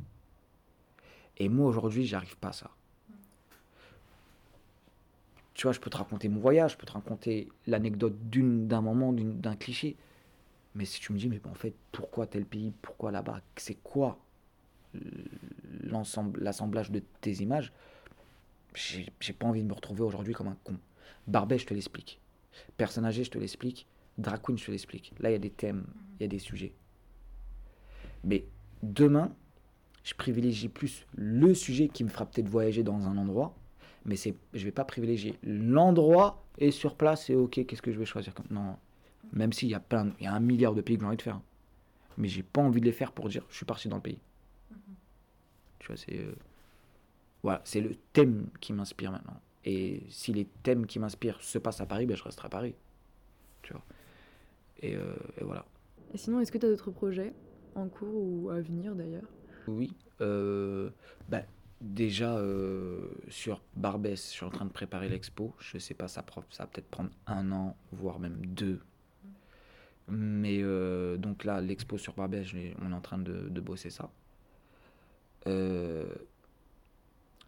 Et 1.38 1.48
moi, 1.48 1.68
aujourd'hui, 1.68 2.06
j'arrive 2.06 2.36
pas 2.36 2.48
à 2.48 2.52
ça. 2.52 2.70
Tu 5.54 5.62
vois, 5.62 5.72
je 5.72 5.80
peux 5.80 5.90
te 5.90 5.96
raconter 5.96 6.28
mon 6.28 6.40
voyage, 6.40 6.72
je 6.72 6.76
peux 6.76 6.86
te 6.86 6.92
raconter 6.92 7.48
l'anecdote 7.66 8.14
d'un 8.28 8.80
moment, 8.82 9.12
d'un 9.12 9.56
cliché. 9.56 9.96
Mais 10.74 10.84
si 10.84 11.00
tu 11.00 11.12
me 11.12 11.18
dis, 11.18 11.28
mais 11.28 11.40
en 11.46 11.54
fait, 11.54 11.74
pourquoi 11.92 12.26
tel 12.26 12.44
pays, 12.44 12.72
pourquoi 12.82 13.10
là-bas, 13.10 13.40
c'est 13.56 13.76
quoi 13.82 14.18
l'assemblage 15.84 16.90
de 16.90 17.02
tes 17.20 17.32
images, 17.42 17.72
j'ai 18.74 19.32
pas 19.32 19.46
envie 19.46 19.62
de 19.62 19.68
me 19.68 19.72
retrouver 19.72 20.02
aujourd'hui 20.02 20.34
comme 20.34 20.48
un 20.48 20.56
con. 20.64 20.76
Barbet, 21.26 21.58
je 21.58 21.66
te 21.66 21.74
l'explique. 21.74 22.20
Personne 22.76 23.04
âgée, 23.06 23.24
je 23.24 23.30
te 23.30 23.38
l'explique. 23.38 23.86
Drag 24.18 24.40
queen, 24.42 24.58
je 24.58 24.66
te 24.66 24.70
l'explique. 24.70 25.12
Là, 25.20 25.30
il 25.30 25.32
y 25.32 25.36
a 25.36 25.38
des 25.38 25.50
thèmes, 25.50 25.86
il 26.18 26.22
y 26.22 26.26
a 26.26 26.28
des 26.28 26.38
sujets. 26.38 26.74
Mais 28.24 28.44
demain, 28.82 29.32
je 30.04 30.14
privilégie 30.14 30.68
plus 30.68 31.06
le 31.16 31.54
sujet 31.54 31.88
qui 31.88 32.04
me 32.04 32.08
fera 32.08 32.26
peut-être 32.26 32.48
voyager 32.48 32.82
dans 32.82 33.06
un 33.06 33.16
endroit, 33.16 33.54
mais 34.04 34.16
c'est, 34.16 34.34
je 34.54 34.64
vais 34.64 34.72
pas 34.72 34.84
privilégier 34.84 35.38
l'endroit 35.42 36.44
et 36.58 36.70
sur 36.70 36.94
place 36.94 37.28
et 37.30 37.34
ok, 37.34 37.66
qu'est-ce 37.66 37.82
que 37.82 37.92
je 37.92 37.98
vais 37.98 38.04
choisir 38.04 38.34
Non, 38.50 38.76
même 39.32 39.52
s'il 39.52 39.68
y 39.68 39.74
a 39.74 39.80
plein, 39.80 40.12
il 40.20 40.24
y 40.24 40.26
a 40.26 40.32
un 40.32 40.40
milliard 40.40 40.74
de 40.74 40.80
pays 40.80 40.96
que 40.96 41.02
j'ai 41.02 41.06
envie 41.06 41.16
de 41.16 41.22
faire, 41.22 41.40
mais 42.16 42.28
j'ai 42.28 42.42
pas 42.42 42.60
envie 42.60 42.80
de 42.80 42.86
les 42.86 42.92
faire 42.92 43.12
pour 43.12 43.28
dire 43.28 43.44
je 43.50 43.56
suis 43.56 43.66
parti 43.66 43.88
dans 43.88 43.96
le 43.96 44.02
pays 44.02 44.20
c'est 45.94 46.18
euh, 46.18 46.34
voilà, 47.42 47.60
c'est 47.64 47.80
le 47.80 47.94
thème 48.12 48.48
qui 48.60 48.72
m'inspire 48.72 49.12
maintenant. 49.12 49.40
Et 49.64 50.02
si 50.08 50.32
les 50.32 50.46
thèmes 50.64 50.86
qui 50.86 50.98
m'inspirent 50.98 51.40
se 51.42 51.58
passent 51.58 51.80
à 51.80 51.86
Paris, 51.86 52.06
ben, 52.06 52.16
je 52.16 52.24
resterai 52.24 52.46
à 52.46 52.48
Paris. 52.48 52.74
Tu 53.62 53.72
vois. 53.72 53.84
Et, 54.80 54.96
euh, 54.96 55.14
voilà. 55.42 55.64
Et 56.12 56.18
sinon, 56.18 56.40
est-ce 56.40 56.50
que 56.50 56.58
tu 56.58 56.66
as 56.66 56.68
d'autres 56.68 56.90
projets? 56.90 57.32
En 57.76 57.88
cours 57.88 58.14
ou 58.14 58.50
à 58.50 58.60
venir 58.60 58.94
d'ailleurs? 58.94 59.28
Oui. 59.66 59.92
Euh, 60.20 60.90
ben, 61.28 61.44
déjà, 61.80 62.40
sur 63.28 63.60
Barbès, 63.74 64.30
je 64.30 64.36
suis 64.36 64.44
en 64.44 64.50
train 64.50 64.64
de 64.64 64.70
préparer 64.70 65.08
l'expo. 65.08 65.54
Je 65.58 65.78
sais 65.78 65.94
pas, 65.94 66.08
ça, 66.08 66.24
ça 66.50 66.64
va 66.64 66.66
peut-être 66.68 66.88
prendre 66.88 67.10
un 67.26 67.52
an, 67.52 67.76
voire 67.92 68.18
même 68.18 68.44
deux. 68.46 68.80
Mais 70.08 70.62
donc 71.18 71.44
là, 71.44 71.60
l'expo 71.60 71.98
sur 71.98 72.14
Barbès, 72.14 72.46
on 72.80 72.90
est 72.90 72.94
en 72.94 73.00
train 73.00 73.18
de, 73.18 73.60
bosser 73.60 73.90
ça. 73.90 74.10
Euh, 75.46 76.06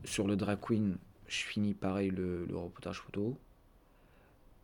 sur 0.04 0.26
le 0.26 0.36
drag 0.36 0.60
queen, 0.60 0.96
je 1.26 1.38
finis 1.44 1.74
pareil 1.74 2.10
le, 2.10 2.46
reportage 2.52 3.00
photo. 3.00 3.36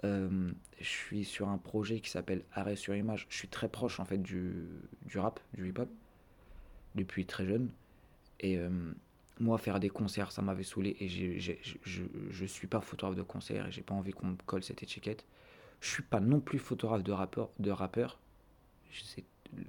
Euh, 0.05 0.53
je 0.81 0.89
suis 0.89 1.25
sur 1.25 1.49
un 1.49 1.59
projet 1.59 2.01
qui 2.01 2.11
s'appelle 2.11 2.45
Arrêt 2.53 2.77
sur 2.77 2.95
image. 2.95 3.27
Je 3.31 3.37
suis 3.37 3.49
très 3.49 3.69
proche 3.69 4.01
en 4.01 4.05
fait 4.05 4.19
du, 4.19 4.67
du 5.07 5.19
rap, 5.19 5.41
du 5.55 5.69
hip-hop, 5.69 5.89
depuis 6.95 7.27
très 7.27 7.47
jeune. 7.47 7.71
Et 8.41 8.59
euh, 8.59 8.69
moi, 9.41 9.59
faire 9.59 9.81
des 9.81 9.89
concerts, 9.89 10.31
ça 10.31 10.43
m'avait 10.43 10.63
saoulé. 10.63 10.97
Et 11.01 11.09
je, 11.09 11.53
je 12.31 12.45
suis 12.45 12.67
pas 12.67 12.81
photographe 12.81 13.17
de 13.17 13.23
concert 13.23 13.67
et 13.67 13.73
j'ai 13.73 13.83
pas 13.83 13.95
envie 13.95 14.13
qu'on 14.13 14.27
me 14.29 14.37
colle 14.47 14.63
cette 14.63 14.83
étiquette. 14.83 15.25
Je 15.81 15.89
suis 15.89 16.03
pas 16.03 16.21
non 16.21 16.41
plus 16.41 16.59
photographe 16.59 17.03
de 17.03 17.13
rappeur. 17.13 17.51
De 17.59 17.71
rappeur 17.71 18.19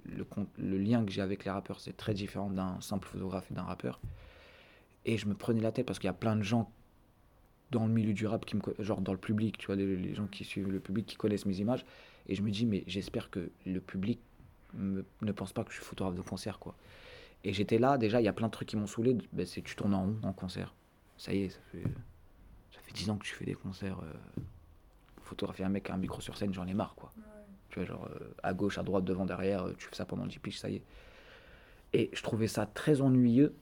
le, 0.05 0.25
le 0.57 0.77
lien 0.77 1.05
que 1.05 1.11
j'ai 1.11 1.21
avec 1.21 1.45
les 1.45 1.51
rappeurs, 1.51 1.79
c'est 1.79 1.95
très 1.95 2.13
différent 2.13 2.49
d'un 2.49 2.79
simple 2.81 3.07
photographe 3.07 3.49
et 3.51 3.53
d'un 3.53 3.63
rappeur. 3.63 3.99
Et 5.05 5.17
je 5.17 5.27
me 5.27 5.33
prenais 5.33 5.61
la 5.61 5.71
tête 5.71 5.85
parce 5.85 5.99
qu'il 5.99 6.07
y 6.07 6.09
a 6.09 6.13
plein 6.13 6.35
de 6.35 6.41
gens 6.41 6.71
dans 7.71 7.85
le 7.85 7.93
milieu 7.93 8.13
du 8.13 8.27
rap, 8.27 8.45
qui 8.45 8.55
me, 8.55 8.61
genre 8.79 9.01
dans 9.01 9.11
le 9.11 9.17
public, 9.17 9.57
tu 9.57 9.67
vois, 9.67 9.75
les, 9.75 10.13
gens 10.13 10.27
qui 10.27 10.43
suivent 10.43 10.71
le 10.71 10.79
public, 10.79 11.05
qui 11.05 11.15
connaissent 11.15 11.45
mes 11.45 11.59
images. 11.59 11.85
Et 12.27 12.35
je 12.35 12.41
me 12.41 12.51
dis, 12.51 12.65
mais 12.65 12.83
j'espère 12.87 13.29
que 13.29 13.49
le 13.65 13.79
public 13.79 14.19
ne 14.73 15.31
pense 15.31 15.53
pas 15.53 15.63
que 15.63 15.71
je 15.71 15.77
suis 15.77 15.85
photographe 15.85 16.15
de 16.15 16.21
concert, 16.21 16.59
quoi. 16.59 16.75
Et 17.43 17.53
j'étais 17.53 17.77
là, 17.77 17.97
déjà, 17.97 18.21
il 18.21 18.23
y 18.23 18.27
a 18.27 18.33
plein 18.33 18.47
de 18.47 18.51
trucs 18.51 18.69
qui 18.69 18.75
m'ont 18.75 18.87
saoulé. 18.87 19.15
Ben, 19.31 19.45
c'est 19.45 19.61
tu 19.61 19.75
tournes 19.75 19.93
en 19.93 20.03
rond 20.03 20.17
en 20.23 20.33
concert. 20.33 20.73
Ça 21.17 21.33
y 21.33 21.43
est, 21.43 21.49
ça 21.49 21.59
fait, 21.71 21.83
ça 22.71 22.79
fait 22.81 22.91
10 22.91 23.11
ans 23.11 23.17
que 23.17 23.25
tu 23.25 23.35
fais 23.35 23.45
des 23.45 23.53
concerts. 23.53 23.99
Euh, 23.99 24.41
photographier 25.21 25.63
un 25.65 25.69
mec 25.69 25.89
à 25.89 25.93
un 25.93 25.97
micro 25.97 26.21
sur 26.21 26.37
scène, 26.37 26.53
j'en 26.53 26.65
ai 26.67 26.73
marre, 26.73 26.95
quoi 26.95 27.13
genre 27.83 28.07
euh, 28.09 28.33
à 28.41 28.53
gauche, 28.53 28.77
à 28.77 28.83
droite, 28.83 29.03
devant, 29.03 29.25
derrière, 29.25 29.65
euh, 29.65 29.73
tu 29.77 29.87
fais 29.87 29.95
ça 29.95 30.05
pendant 30.05 30.25
10 30.25 30.39
piges, 30.39 30.59
ça 30.59 30.69
y 30.69 30.75
est. 30.75 30.83
Et 31.93 32.09
je 32.13 32.23
trouvais 32.23 32.47
ça 32.47 32.65
très 32.65 33.01
ennuyeux. 33.01 33.53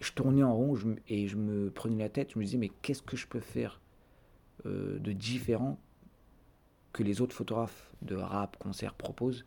Je 0.00 0.12
tournais 0.12 0.42
en 0.42 0.54
rond 0.54 0.76
et 1.08 1.28
je 1.28 1.36
me 1.36 1.70
prenais 1.70 1.98
la 1.98 2.08
tête. 2.08 2.32
Je 2.32 2.38
me 2.38 2.44
disais, 2.44 2.58
mais 2.58 2.70
qu'est-ce 2.82 3.02
que 3.02 3.16
je 3.16 3.26
peux 3.26 3.40
faire 3.40 3.80
euh, 4.66 4.98
de 4.98 5.12
différent 5.12 5.78
que 6.92 7.02
les 7.02 7.20
autres 7.20 7.34
photographes 7.34 7.92
de 8.02 8.16
rap, 8.16 8.56
concert 8.58 8.94
proposent? 8.94 9.44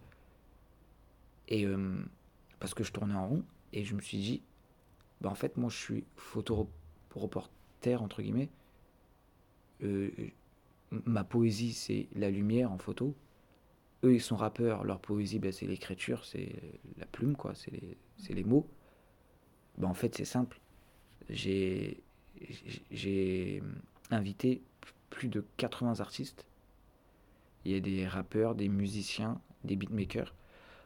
Et 1.49 1.67
parce 2.59 2.73
que 2.73 2.83
je 2.85 2.93
tournais 2.93 3.13
en 3.13 3.27
rond 3.27 3.43
et 3.73 3.83
je 3.83 3.95
me 3.95 4.01
suis 4.01 4.17
dit, 4.17 4.41
bah 5.19 5.29
en 5.29 5.35
fait, 5.35 5.57
moi 5.57 5.69
je 5.69 5.77
suis 5.77 6.05
photo 6.15 6.69
reporter, 7.13 8.01
entre 8.01 8.21
guillemets. 8.21 8.49
ma 10.91 11.23
poésie, 11.25 11.73
c'est 11.73 12.07
la 12.15 12.31
lumière 12.31 12.71
en 12.71 12.77
photo 12.77 13.13
eux, 14.03 14.13
ils 14.13 14.21
sont 14.21 14.35
rappeurs, 14.35 14.83
leur 14.83 14.99
poésie, 14.99 15.39
ben, 15.39 15.51
c'est 15.51 15.65
l'écriture, 15.65 16.25
c'est 16.25 16.55
la 16.97 17.05
plume, 17.05 17.35
quoi, 17.35 17.53
c'est 17.55 17.71
les, 18.33 18.43
mots. 18.43 18.67
Ben, 19.77 19.87
en 19.87 19.93
fait, 19.93 20.15
c'est 20.15 20.25
simple. 20.25 20.59
J'ai 21.29 22.03
invité 24.11 24.61
plus 25.09 25.29
de 25.29 25.45
80 25.57 25.99
artistes. 25.99 26.45
Il 27.65 27.71
y 27.71 27.75
a 27.75 27.79
des 27.79 28.07
rappeurs, 28.07 28.55
des 28.55 28.69
musiciens, 28.69 29.39
des 29.63 29.75
beatmakers. 29.75 30.33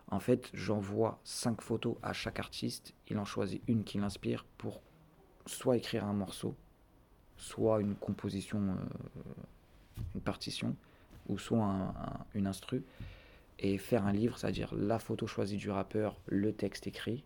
En 0.09 0.19
fait, 0.19 0.49
j'envoie 0.53 1.19
5 1.23 1.61
photos 1.61 1.97
à 2.01 2.13
chaque 2.13 2.39
artiste. 2.39 2.93
Il 3.09 3.17
en 3.17 3.25
choisit 3.25 3.61
une 3.67 3.83
qui 3.83 3.97
l'inspire 3.97 4.45
pour 4.57 4.81
soit 5.45 5.77
écrire 5.77 6.05
un 6.05 6.13
morceau, 6.13 6.55
soit 7.37 7.81
une 7.81 7.95
composition, 7.95 8.59
euh, 8.59 10.03
une 10.15 10.21
partition 10.21 10.75
ou 11.27 11.37
soit 11.37 11.93
une 12.35 12.47
instru, 12.47 12.83
et 13.59 13.77
faire 13.77 14.05
un 14.05 14.13
livre, 14.13 14.37
c'est-à-dire 14.37 14.73
la 14.75 14.97
photo 14.97 15.27
choisie 15.27 15.57
du 15.57 15.69
rappeur, 15.69 16.15
le 16.27 16.53
texte 16.53 16.87
écrit, 16.87 17.25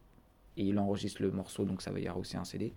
et 0.57 0.63
il 0.63 0.79
enregistre 0.79 1.21
le 1.21 1.31
morceau, 1.31 1.65
donc 1.65 1.81
ça 1.81 1.91
va 1.91 1.99
y 1.99 2.07
avoir 2.07 2.19
aussi 2.19 2.37
un 2.37 2.43
CD. 2.43 2.73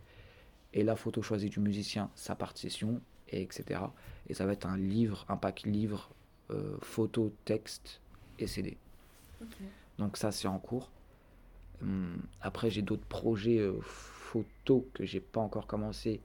Et 0.72 0.82
la 0.82 0.96
photo 0.96 1.22
choisie 1.22 1.50
du 1.50 1.60
musicien, 1.60 2.10
sa 2.14 2.34
partition, 2.34 3.00
et 3.28 3.42
etc. 3.42 3.80
Et 4.28 4.34
ça 4.34 4.46
va 4.46 4.52
être 4.52 4.66
un 4.66 4.76
livre, 4.76 5.24
un 5.28 5.36
pack 5.36 5.62
livre, 5.62 6.10
euh, 6.50 6.76
photo, 6.80 7.32
texte 7.44 8.00
et 8.38 8.46
CD. 8.46 8.76
Donc 9.98 10.16
ça, 10.16 10.32
c'est 10.32 10.48
en 10.48 10.58
cours. 10.58 10.90
Hum, 11.82 12.22
après, 12.40 12.70
j'ai 12.70 12.82
d'autres 12.82 13.06
projets 13.06 13.58
euh, 13.58 13.80
photos 13.80 14.84
que 14.94 15.04
j'ai 15.04 15.20
pas 15.20 15.40
encore 15.40 15.66
commencé. 15.66 16.20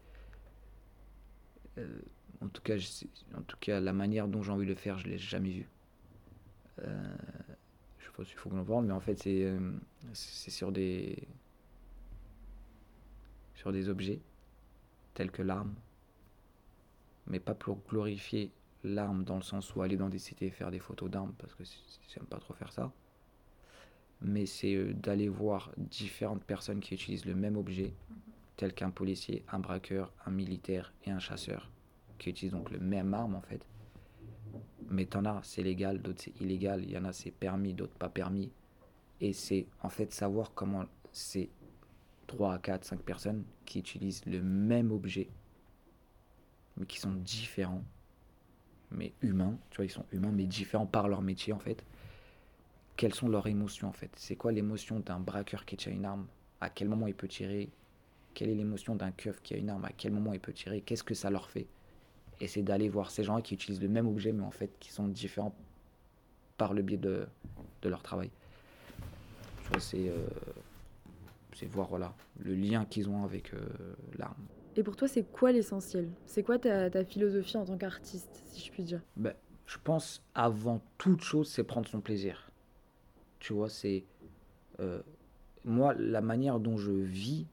Euh, 1.77 1.99
en, 2.41 2.47
tout 2.47 2.61
cas, 2.61 2.77
je 2.77 2.87
en 3.37 3.41
tout 3.41 3.57
cas, 3.59 3.79
la 3.79 3.93
manière 3.93 4.27
dont 4.27 4.41
j'ai 4.41 4.51
envie 4.51 4.65
de 4.65 4.71
le 4.71 4.75
faire, 4.75 4.97
je 4.97 5.07
l'ai 5.07 5.17
jamais 5.17 5.51
vu. 5.51 5.69
Euh, 6.79 7.15
je 7.99 8.05
sais 8.05 8.11
pas 8.15 8.23
s'il 8.23 8.35
faut 8.35 8.49
que 8.49 8.55
j'en 8.55 8.63
parle, 8.63 8.85
mais 8.85 8.93
en 8.93 8.99
fait, 8.99 9.15
c'est 9.15 9.53
c'est 10.13 10.51
sur 10.51 10.71
des 10.71 11.27
objets 13.89 14.19
tels 15.13 15.31
que 15.31 15.41
l'arme, 15.41 15.73
mais 17.27 17.39
pas 17.39 17.55
pour 17.55 17.79
glorifier 17.87 18.51
l'arme 18.83 19.23
dans 19.23 19.35
le 19.35 19.41
sens 19.41 19.75
où 19.75 19.81
aller 19.81 19.97
dans 19.97 20.09
des 20.09 20.19
cités 20.19 20.47
et 20.47 20.51
faire 20.51 20.71
des 20.71 20.79
photos 20.79 21.09
d'armes 21.09 21.33
parce 21.37 21.53
que 21.53 21.63
j'aime 22.07 22.25
pas 22.25 22.39
trop 22.39 22.53
faire 22.53 22.71
ça 22.71 22.91
mais 24.21 24.45
c'est 24.45 24.75
euh, 24.75 24.93
d'aller 24.93 25.29
voir 25.29 25.71
différentes 25.77 26.43
personnes 26.43 26.79
qui 26.79 26.93
utilisent 26.93 27.25
le 27.25 27.35
même 27.35 27.57
objet, 27.57 27.93
tel 28.57 28.73
qu'un 28.73 28.91
policier, 28.91 29.43
un 29.51 29.59
braqueur, 29.59 30.11
un 30.25 30.31
militaire 30.31 30.93
et 31.05 31.11
un 31.11 31.19
chasseur, 31.19 31.71
qui 32.17 32.29
utilisent 32.29 32.53
donc 32.53 32.71
le 32.71 32.79
même 32.79 33.13
arme 33.13 33.35
en 33.35 33.41
fait. 33.41 33.65
Mais 34.89 35.05
t'en 35.05 35.25
as, 35.25 35.41
c'est 35.43 35.63
légal, 35.63 36.01
d'autres 36.01 36.23
c'est 36.23 36.41
illégal, 36.41 36.83
il 36.83 36.91
y 36.91 36.97
en 36.97 37.05
a 37.05 37.13
c'est 37.13 37.31
permis, 37.31 37.73
d'autres 37.73 37.95
pas 37.95 38.09
permis. 38.09 38.51
Et 39.21 39.33
c'est 39.33 39.67
en 39.81 39.89
fait 39.89 40.13
savoir 40.13 40.53
comment 40.53 40.85
ces 41.11 41.49
3, 42.27 42.59
4, 42.59 42.85
5 42.85 43.01
personnes 43.01 43.43
qui 43.65 43.79
utilisent 43.79 44.25
le 44.25 44.41
même 44.41 44.91
objet, 44.91 45.29
mais 46.77 46.85
qui 46.85 46.99
sont 46.99 47.11
différents, 47.11 47.83
mais 48.91 49.13
humains, 49.21 49.57
tu 49.69 49.77
vois, 49.77 49.85
ils 49.85 49.91
sont 49.91 50.05
humains, 50.11 50.31
mais 50.31 50.45
différents 50.45 50.85
par 50.85 51.07
leur 51.07 51.21
métier 51.21 51.53
en 51.53 51.59
fait 51.59 51.83
quelles 52.99 53.15
sont 53.15 53.29
leurs 53.29 53.47
émotions 53.47 53.87
en 53.87 53.93
fait? 53.93 54.11
C'est 54.17 54.35
quoi 54.35 54.51
l'émotion 54.51 54.99
d'un 54.99 55.21
braqueur 55.21 55.63
qui 55.63 55.77
tient 55.77 55.93
une 55.93 56.03
arme? 56.03 56.27
À 56.59 56.69
quel 56.69 56.89
moment 56.89 57.07
il 57.07 57.15
peut 57.15 57.29
tirer? 57.29 57.69
Quelle 58.33 58.49
est 58.49 58.55
l'émotion 58.55 58.93
d'un 58.93 59.11
keuf 59.11 59.41
qui 59.41 59.53
a 59.53 59.57
une 59.57 59.69
arme? 59.69 59.85
À 59.85 59.93
quel 59.93 60.11
moment 60.11 60.33
il 60.33 60.41
peut 60.41 60.51
tirer? 60.51 60.81
Qu'est-ce 60.81 61.05
que 61.05 61.13
ça 61.13 61.29
leur 61.29 61.49
fait? 61.49 61.67
Et 62.41 62.47
c'est 62.49 62.61
d'aller 62.61 62.89
voir 62.89 63.09
ces 63.09 63.23
gens 63.23 63.39
qui 63.39 63.53
utilisent 63.53 63.81
le 63.81 63.87
même 63.87 64.05
objet 64.05 64.33
mais 64.33 64.43
en 64.43 64.51
fait 64.51 64.77
qui 64.81 64.91
sont 64.91 65.07
différents 65.07 65.55
par 66.57 66.73
le 66.73 66.81
biais 66.81 66.97
de, 66.97 67.25
de 67.83 67.87
leur 67.87 68.03
travail. 68.03 68.31
C'est 69.77 70.09
euh, 70.09 70.27
c'est 71.53 71.67
voir 71.67 71.87
voilà, 71.87 72.15
le 72.39 72.55
lien 72.55 72.85
qu'ils 72.85 73.09
ont 73.09 73.23
avec 73.23 73.53
euh, 73.53 73.59
l'arme. 74.17 74.45
Et 74.75 74.83
pour 74.83 74.95
toi, 74.95 75.07
c'est 75.07 75.23
quoi 75.23 75.51
l'essentiel? 75.51 76.09
C'est 76.25 76.43
quoi 76.43 76.57
ta, 76.57 76.89
ta, 76.89 77.03
philosophie 77.03 77.57
en 77.57 77.65
tant 77.65 77.77
qu'artiste, 77.77 78.41
si 78.45 78.65
je 78.65 78.71
puis 78.71 78.83
dire? 78.83 79.01
Ben, 79.17 79.33
Je 79.65 79.77
pense 79.83 80.21
avant 80.35 80.81
toute 80.97 81.21
chose, 81.21 81.49
c'est 81.49 81.63
prendre 81.63 81.87
son 81.87 81.99
plaisir 81.99 82.49
tu 83.39 83.53
vois, 83.53 83.69
c'est. 83.69 84.03
Euh, 84.79 85.01
moi, 85.65 85.93
la 85.95 86.21
manière 86.21 86.59
dont 86.59 86.77
je 86.77 86.91
vis, 86.91 87.47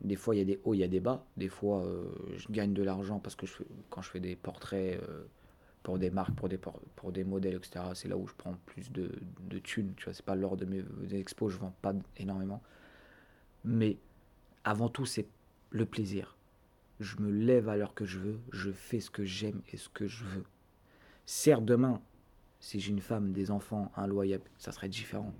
des 0.00 0.16
fois 0.16 0.34
il 0.34 0.38
y 0.38 0.40
a 0.40 0.44
des 0.44 0.60
hauts, 0.64 0.74
il 0.74 0.78
y 0.78 0.84
a 0.84 0.88
des 0.88 1.00
bas. 1.00 1.26
Des 1.36 1.48
fois, 1.48 1.84
euh, 1.84 2.04
je 2.36 2.48
gagne 2.50 2.72
de 2.72 2.82
l'argent 2.82 3.18
parce 3.18 3.34
que 3.34 3.46
je 3.46 3.54
quand 3.90 4.02
je 4.02 4.10
fais 4.10 4.20
des 4.20 4.36
portraits 4.36 5.00
euh, 5.02 5.24
pour 5.84 5.98
des 5.98 6.10
marques, 6.10 6.34
pour 6.34 6.48
des, 6.48 6.58
pour 6.58 7.12
des 7.12 7.24
modèles, 7.24 7.56
etc., 7.56 7.84
c'est 7.94 8.08
là 8.08 8.16
où 8.16 8.26
je 8.26 8.32
prends 8.34 8.56
plus 8.64 8.90
de, 8.90 9.12
de 9.42 9.58
thunes. 9.58 9.92
Tu 9.96 10.04
vois, 10.04 10.14
c'est 10.14 10.24
pas 10.24 10.34
lors 10.34 10.56
de 10.56 10.64
mes 10.64 10.82
expos, 11.12 11.52
je 11.52 11.58
vends 11.58 11.74
pas 11.82 11.92
énormément. 12.16 12.62
Mais 13.64 13.98
avant 14.64 14.88
tout, 14.88 15.04
c'est 15.04 15.26
le 15.70 15.84
plaisir. 15.84 16.36
Je 17.00 17.18
me 17.18 17.30
lève 17.30 17.68
à 17.68 17.76
l'heure 17.76 17.94
que 17.94 18.06
je 18.06 18.18
veux, 18.18 18.40
je 18.50 18.70
fais 18.70 18.98
ce 18.98 19.10
que 19.10 19.24
j'aime 19.24 19.60
et 19.72 19.76
ce 19.76 19.90
que 19.90 20.06
je 20.06 20.24
veux. 20.24 20.44
Certes, 21.26 21.66
demain, 21.66 22.00
si 22.60 22.80
j'ai 22.80 22.90
une 22.90 23.02
femme, 23.02 23.32
des 23.32 23.50
enfants, 23.50 23.92
un 23.94 24.06
loyer, 24.06 24.40
ça 24.56 24.72
serait 24.72 24.88
différent. 24.88 25.34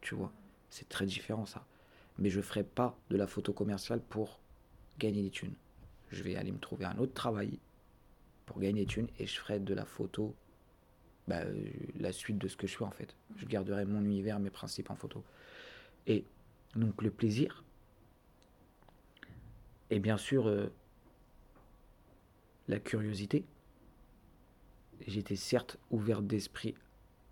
Tu 0.00 0.16
vois, 0.16 0.32
c'est 0.68 0.88
très 0.88 1.06
différent 1.06 1.46
ça. 1.46 1.64
Mais 2.18 2.28
je 2.28 2.38
ne 2.38 2.42
ferai 2.42 2.64
pas 2.64 2.98
de 3.08 3.16
la 3.16 3.28
photo 3.28 3.52
commerciale 3.52 4.00
pour 4.00 4.40
gagner 4.98 5.22
des 5.22 5.30
thunes. 5.30 5.54
Je 6.10 6.24
vais 6.24 6.34
aller 6.34 6.50
me 6.50 6.58
trouver 6.58 6.86
un 6.86 6.98
autre 6.98 7.14
travail 7.14 7.60
pour 8.46 8.60
gagner 8.60 8.82
des 8.82 8.86
thunes 8.86 9.08
et 9.18 9.26
je 9.26 9.38
ferai 9.38 9.58
de 9.60 9.74
la 9.74 9.84
photo 9.84 10.34
bah, 11.26 11.40
euh, 11.40 11.70
la 11.98 12.12
suite 12.12 12.38
de 12.38 12.48
ce 12.48 12.56
que 12.56 12.66
je 12.66 12.76
fais 12.76 12.84
en 12.84 12.90
fait. 12.90 13.16
Je 13.36 13.46
garderai 13.46 13.84
mon 13.84 14.02
univers, 14.04 14.38
mes 14.40 14.50
principes 14.50 14.90
en 14.90 14.96
photo. 14.96 15.24
Et 16.06 16.24
donc 16.74 17.02
le 17.02 17.10
plaisir, 17.10 17.64
et 19.90 19.98
bien 19.98 20.18
sûr 20.18 20.48
euh, 20.48 20.72
la 22.68 22.78
curiosité, 22.78 23.44
j'étais 25.06 25.36
certes 25.36 25.78
ouvert 25.90 26.22
d'esprit 26.22 26.74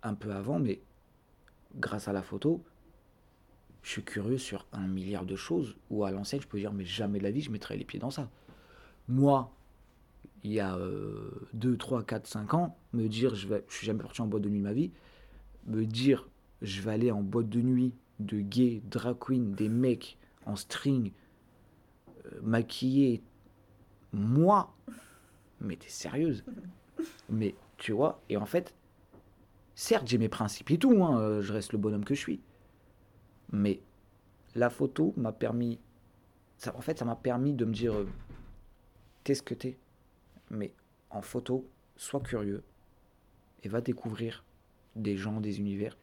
un 0.01 0.15
peu 0.15 0.33
avant, 0.33 0.59
mais 0.59 0.81
grâce 1.75 2.07
à 2.07 2.13
la 2.13 2.21
photo, 2.23 2.63
je 3.83 3.89
suis 3.89 4.03
curieux 4.03 4.37
sur 4.37 4.65
un 4.71 4.87
milliard 4.87 5.25
de 5.25 5.35
choses 5.35 5.75
où 5.89 6.05
à 6.05 6.11
l'enseigne, 6.11 6.41
je 6.41 6.47
peux 6.47 6.59
dire, 6.59 6.73
mais 6.73 6.85
jamais 6.85 7.19
de 7.19 7.23
la 7.23 7.31
vie, 7.31 7.41
je 7.41 7.51
mettrais 7.51 7.77
les 7.77 7.85
pieds 7.85 7.99
dans 7.99 8.11
ça. 8.11 8.29
Moi, 9.07 9.53
il 10.43 10.51
y 10.51 10.59
a 10.59 10.77
2, 11.53 11.77
3, 11.77 12.03
4, 12.03 12.27
5 12.27 12.53
ans, 12.53 12.77
me 12.91 13.07
dire, 13.07 13.35
je, 13.35 13.47
je 13.47 13.75
suis 13.75 13.87
jamais 13.87 14.01
parti 14.01 14.21
en 14.21 14.27
boîte 14.27 14.43
de 14.43 14.49
nuit 14.49 14.59
de 14.59 14.63
ma 14.63 14.73
vie, 14.73 14.91
me 15.67 15.85
dire, 15.85 16.27
je 16.61 16.81
vais 16.81 16.91
aller 16.91 17.11
en 17.11 17.21
boîte 17.21 17.49
de 17.49 17.61
nuit 17.61 17.93
de 18.19 18.39
gays, 18.39 18.81
drag 18.85 19.17
queen, 19.19 19.53
des 19.53 19.69
mecs 19.69 20.17
en 20.45 20.55
string, 20.55 21.11
euh, 22.25 22.39
maquillés, 22.41 23.21
moi, 24.11 24.75
mais 25.61 25.75
t'es 25.75 25.89
sérieuse 25.89 26.43
mais 27.29 27.55
tu 27.77 27.91
vois, 27.91 28.21
et 28.29 28.37
en 28.37 28.45
fait, 28.45 28.73
certes, 29.75 30.07
j'ai 30.07 30.17
mes 30.17 30.29
principes 30.29 30.71
et 30.71 30.77
tout, 30.77 31.03
hein, 31.03 31.19
euh, 31.19 31.41
je 31.41 31.53
reste 31.53 31.73
le 31.73 31.77
bonhomme 31.77 32.05
que 32.05 32.15
je 32.15 32.19
suis. 32.19 32.39
Mais 33.51 33.81
la 34.55 34.69
photo 34.69 35.13
m'a 35.17 35.31
permis. 35.31 35.79
Ça, 36.57 36.75
en 36.77 36.81
fait, 36.81 36.99
ça 36.99 37.05
m'a 37.05 37.15
permis 37.15 37.53
de 37.53 37.65
me 37.65 37.73
dire 37.73 37.93
euh, 37.93 38.07
t'es 39.23 39.35
ce 39.35 39.43
que 39.43 39.53
t'es? 39.53 39.77
Mais 40.53 40.71
en 41.09 41.21
photo, 41.21 41.67
sois 41.95 42.21
curieux 42.21 42.63
et 43.63 43.69
va 43.69 43.81
découvrir 43.81 44.43
des 44.95 45.17
gens, 45.17 45.41
des 45.41 45.59
univers. 45.59 45.97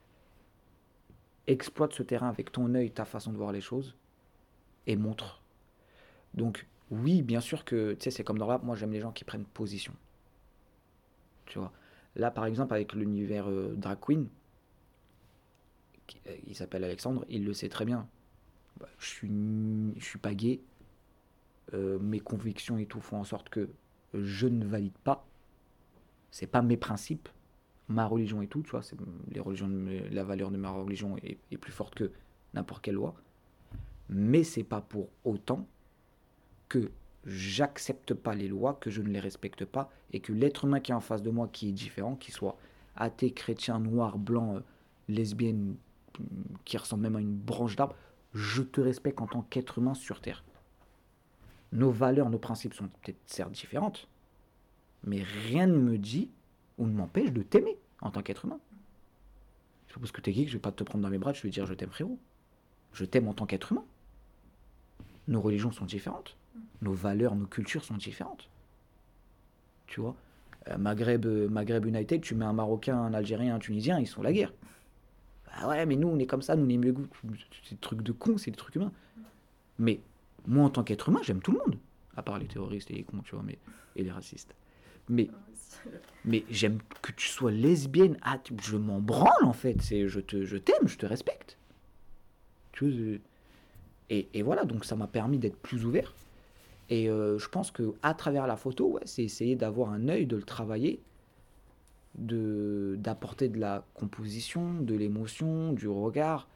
Exploite 1.46 1.92
ce 1.94 2.02
terrain 2.02 2.28
avec 2.28 2.52
ton 2.52 2.74
œil, 2.74 2.90
ta 2.90 3.04
façon 3.04 3.32
de 3.32 3.36
voir 3.36 3.52
les 3.52 3.60
choses 3.60 3.96
et 4.86 4.96
montre. 4.96 5.42
Donc, 6.34 6.66
oui, 6.90 7.22
bien 7.22 7.40
sûr 7.40 7.64
que, 7.64 7.94
tu 7.94 8.04
sais, 8.04 8.10
c'est 8.10 8.24
comme 8.24 8.38
dans 8.38 8.46
rap, 8.46 8.62
moi 8.62 8.76
j'aime 8.76 8.92
les 8.92 9.00
gens 9.00 9.12
qui 9.12 9.24
prennent 9.24 9.44
position 9.44 9.94
tu 11.50 11.58
vois. 11.58 11.72
Là, 12.16 12.30
par 12.30 12.46
exemple, 12.46 12.72
avec 12.72 12.94
l'univers 12.94 13.50
euh, 13.50 13.74
drag 13.76 13.98
queen, 14.00 14.28
euh, 16.26 16.36
il 16.46 16.54
s'appelle 16.54 16.84
Alexandre, 16.84 17.26
il 17.28 17.44
le 17.44 17.52
sait 17.52 17.68
très 17.68 17.84
bien. 17.84 18.08
Bah, 18.78 18.88
je 18.98 19.06
suis, 19.06 19.30
suis 20.00 20.18
pas 20.18 20.34
gay. 20.34 20.60
Euh, 21.74 21.98
mes 21.98 22.20
convictions 22.20 22.78
et 22.78 22.86
tout 22.86 23.00
font 23.00 23.18
en 23.18 23.24
sorte 23.24 23.48
que 23.48 23.68
je 24.14 24.46
ne 24.46 24.64
valide 24.64 24.96
pas. 25.04 25.26
C'est 26.30 26.46
pas 26.46 26.62
mes 26.62 26.76
principes, 26.76 27.28
ma 27.88 28.06
religion 28.06 28.42
et 28.42 28.46
tout, 28.46 28.62
tu 28.62 28.70
vois. 28.70 28.82
C'est 28.82 28.96
les 29.30 29.40
religions, 29.40 29.70
la 30.10 30.24
valeur 30.24 30.50
de 30.50 30.56
ma 30.56 30.70
religion 30.70 31.16
est, 31.18 31.56
plus 31.58 31.72
forte 31.72 31.94
que 31.94 32.10
n'importe 32.54 32.82
quelle 32.82 32.94
loi. 32.94 33.14
Mais 34.08 34.42
c'est 34.42 34.64
pas 34.64 34.80
pour 34.80 35.08
autant 35.24 35.66
que 36.68 36.90
j'accepte 37.26 38.14
pas 38.14 38.34
les 38.34 38.48
lois, 38.48 38.74
que 38.74 38.90
je 38.90 39.02
ne 39.02 39.08
les 39.08 39.20
respecte 39.20 39.64
pas, 39.64 39.90
et 40.12 40.20
que 40.20 40.32
l'être 40.32 40.64
humain 40.64 40.80
qui 40.80 40.92
est 40.92 40.94
en 40.94 41.00
face 41.00 41.22
de 41.22 41.30
moi, 41.30 41.48
qui 41.48 41.68
est 41.68 41.72
différent, 41.72 42.16
qui 42.16 42.32
soit 42.32 42.56
athée, 42.96 43.32
chrétien, 43.32 43.78
noir, 43.78 44.18
blanc, 44.18 44.56
euh, 44.56 44.60
lesbienne, 45.08 45.76
qui 46.64 46.76
ressemble 46.76 47.02
même 47.02 47.16
à 47.16 47.20
une 47.20 47.36
branche 47.36 47.76
d'arbre, 47.76 47.96
je 48.34 48.62
te 48.62 48.80
respecte 48.80 49.20
en 49.20 49.26
tant 49.26 49.42
qu'être 49.42 49.78
humain 49.78 49.94
sur 49.94 50.20
Terre. 50.20 50.44
Nos 51.72 51.90
valeurs, 51.90 52.30
nos 52.30 52.38
principes 52.38 52.74
sont 52.74 52.88
peut-être 52.88 53.18
certes 53.26 53.52
différentes, 53.52 54.08
mais 55.04 55.22
rien 55.22 55.66
ne 55.66 55.78
me 55.78 55.98
dit 55.98 56.30
ou 56.78 56.86
ne 56.86 56.92
m'empêche 56.92 57.32
de 57.32 57.42
t'aimer 57.42 57.78
en 58.00 58.10
tant 58.10 58.22
qu'être 58.22 58.44
humain. 58.44 58.58
C'est 59.86 59.94
pas 59.94 60.00
parce 60.00 60.12
que 60.12 60.20
t'es 60.20 60.32
geek 60.32 60.48
je 60.48 60.54
vais 60.54 60.60
pas 60.60 60.72
te 60.72 60.84
prendre 60.84 61.02
dans 61.02 61.10
mes 61.10 61.18
bras, 61.18 61.32
je 61.32 61.42
vais 61.42 61.50
dire 61.50 61.66
je 61.66 61.74
t'aime 61.74 61.90
frérot. 61.90 62.18
Je 62.92 63.04
t'aime 63.04 63.28
en 63.28 63.34
tant 63.34 63.46
qu'être 63.46 63.72
humain. 63.72 63.84
Nos 65.28 65.40
religions 65.40 65.70
sont 65.70 65.84
différentes 65.84 66.36
nos 66.82 66.92
valeurs, 66.92 67.34
nos 67.34 67.46
cultures 67.46 67.84
sont 67.84 67.96
différentes. 67.96 68.48
Tu 69.86 70.00
vois 70.00 70.14
euh, 70.68 70.78
Maghreb, 70.78 71.26
euh, 71.26 71.48
Maghreb 71.48 71.86
United, 71.86 72.20
tu 72.20 72.34
mets 72.34 72.44
un 72.44 72.52
Marocain, 72.52 72.96
un 72.96 73.14
Algérien, 73.14 73.54
un 73.56 73.58
Tunisien, 73.58 73.98
ils 73.98 74.06
sont 74.06 74.22
la 74.22 74.32
guerre. 74.32 74.52
Ah 75.52 75.68
ouais, 75.68 75.84
mais 75.86 75.96
nous, 75.96 76.08
on 76.08 76.18
est 76.18 76.26
comme 76.26 76.42
ça, 76.42 76.54
nous, 76.54 76.64
on 76.64 76.68
est 76.68 76.76
mieux 76.76 76.92
goût. 76.92 77.06
C'est 77.64 77.74
des 77.74 77.80
trucs 77.80 78.02
de 78.02 78.12
cons, 78.12 78.38
c'est 78.38 78.50
des 78.50 78.56
trucs 78.56 78.76
humains. 78.76 78.92
Mais 79.78 80.00
moi, 80.46 80.64
en 80.64 80.70
tant 80.70 80.84
qu'être 80.84 81.08
humain, 81.08 81.20
j'aime 81.22 81.40
tout 81.40 81.52
le 81.52 81.58
monde. 81.58 81.78
À 82.16 82.22
part 82.22 82.38
les 82.38 82.46
terroristes 82.46 82.90
et 82.90 82.94
les 82.94 83.04
cons, 83.04 83.22
tu 83.24 83.34
vois, 83.34 83.44
mais, 83.44 83.58
et 83.96 84.02
les 84.02 84.10
racistes. 84.10 84.54
Mais, 85.08 85.28
mais 86.24 86.44
j'aime 86.50 86.78
que 87.02 87.12
tu 87.12 87.28
sois 87.28 87.50
lesbienne. 87.50 88.16
Ah, 88.22 88.38
je 88.62 88.76
m'en 88.76 89.00
branle, 89.00 89.44
en 89.44 89.52
fait. 89.52 89.80
C'est, 89.80 90.08
je, 90.08 90.20
te, 90.20 90.44
je 90.44 90.56
t'aime, 90.56 90.86
je 90.86 90.98
te 90.98 91.06
respecte. 91.06 91.58
Tu 92.72 92.90
Tu 92.90 93.22
et, 94.10 94.28
et 94.34 94.42
voilà, 94.42 94.64
donc 94.64 94.84
ça 94.84 94.96
m'a 94.96 95.06
permis 95.06 95.38
d'être 95.38 95.56
plus 95.56 95.84
ouvert. 95.84 96.12
Et 96.88 97.08
euh, 97.08 97.38
je 97.38 97.48
pense 97.48 97.70
que 97.70 97.94
à 98.02 98.14
travers 98.14 98.48
la 98.48 98.56
photo, 98.56 98.98
c'est 99.04 99.22
essayer 99.22 99.54
d'avoir 99.54 99.90
un 99.90 100.08
œil, 100.08 100.26
de 100.26 100.34
le 100.36 100.42
travailler, 100.42 101.00
de 102.16 102.96
d'apporter 102.98 103.48
de 103.48 103.60
la 103.60 103.86
composition, 103.94 104.74
de 104.74 104.94
l'émotion, 104.96 105.72
du 105.72 105.86
regard, 105.86 106.48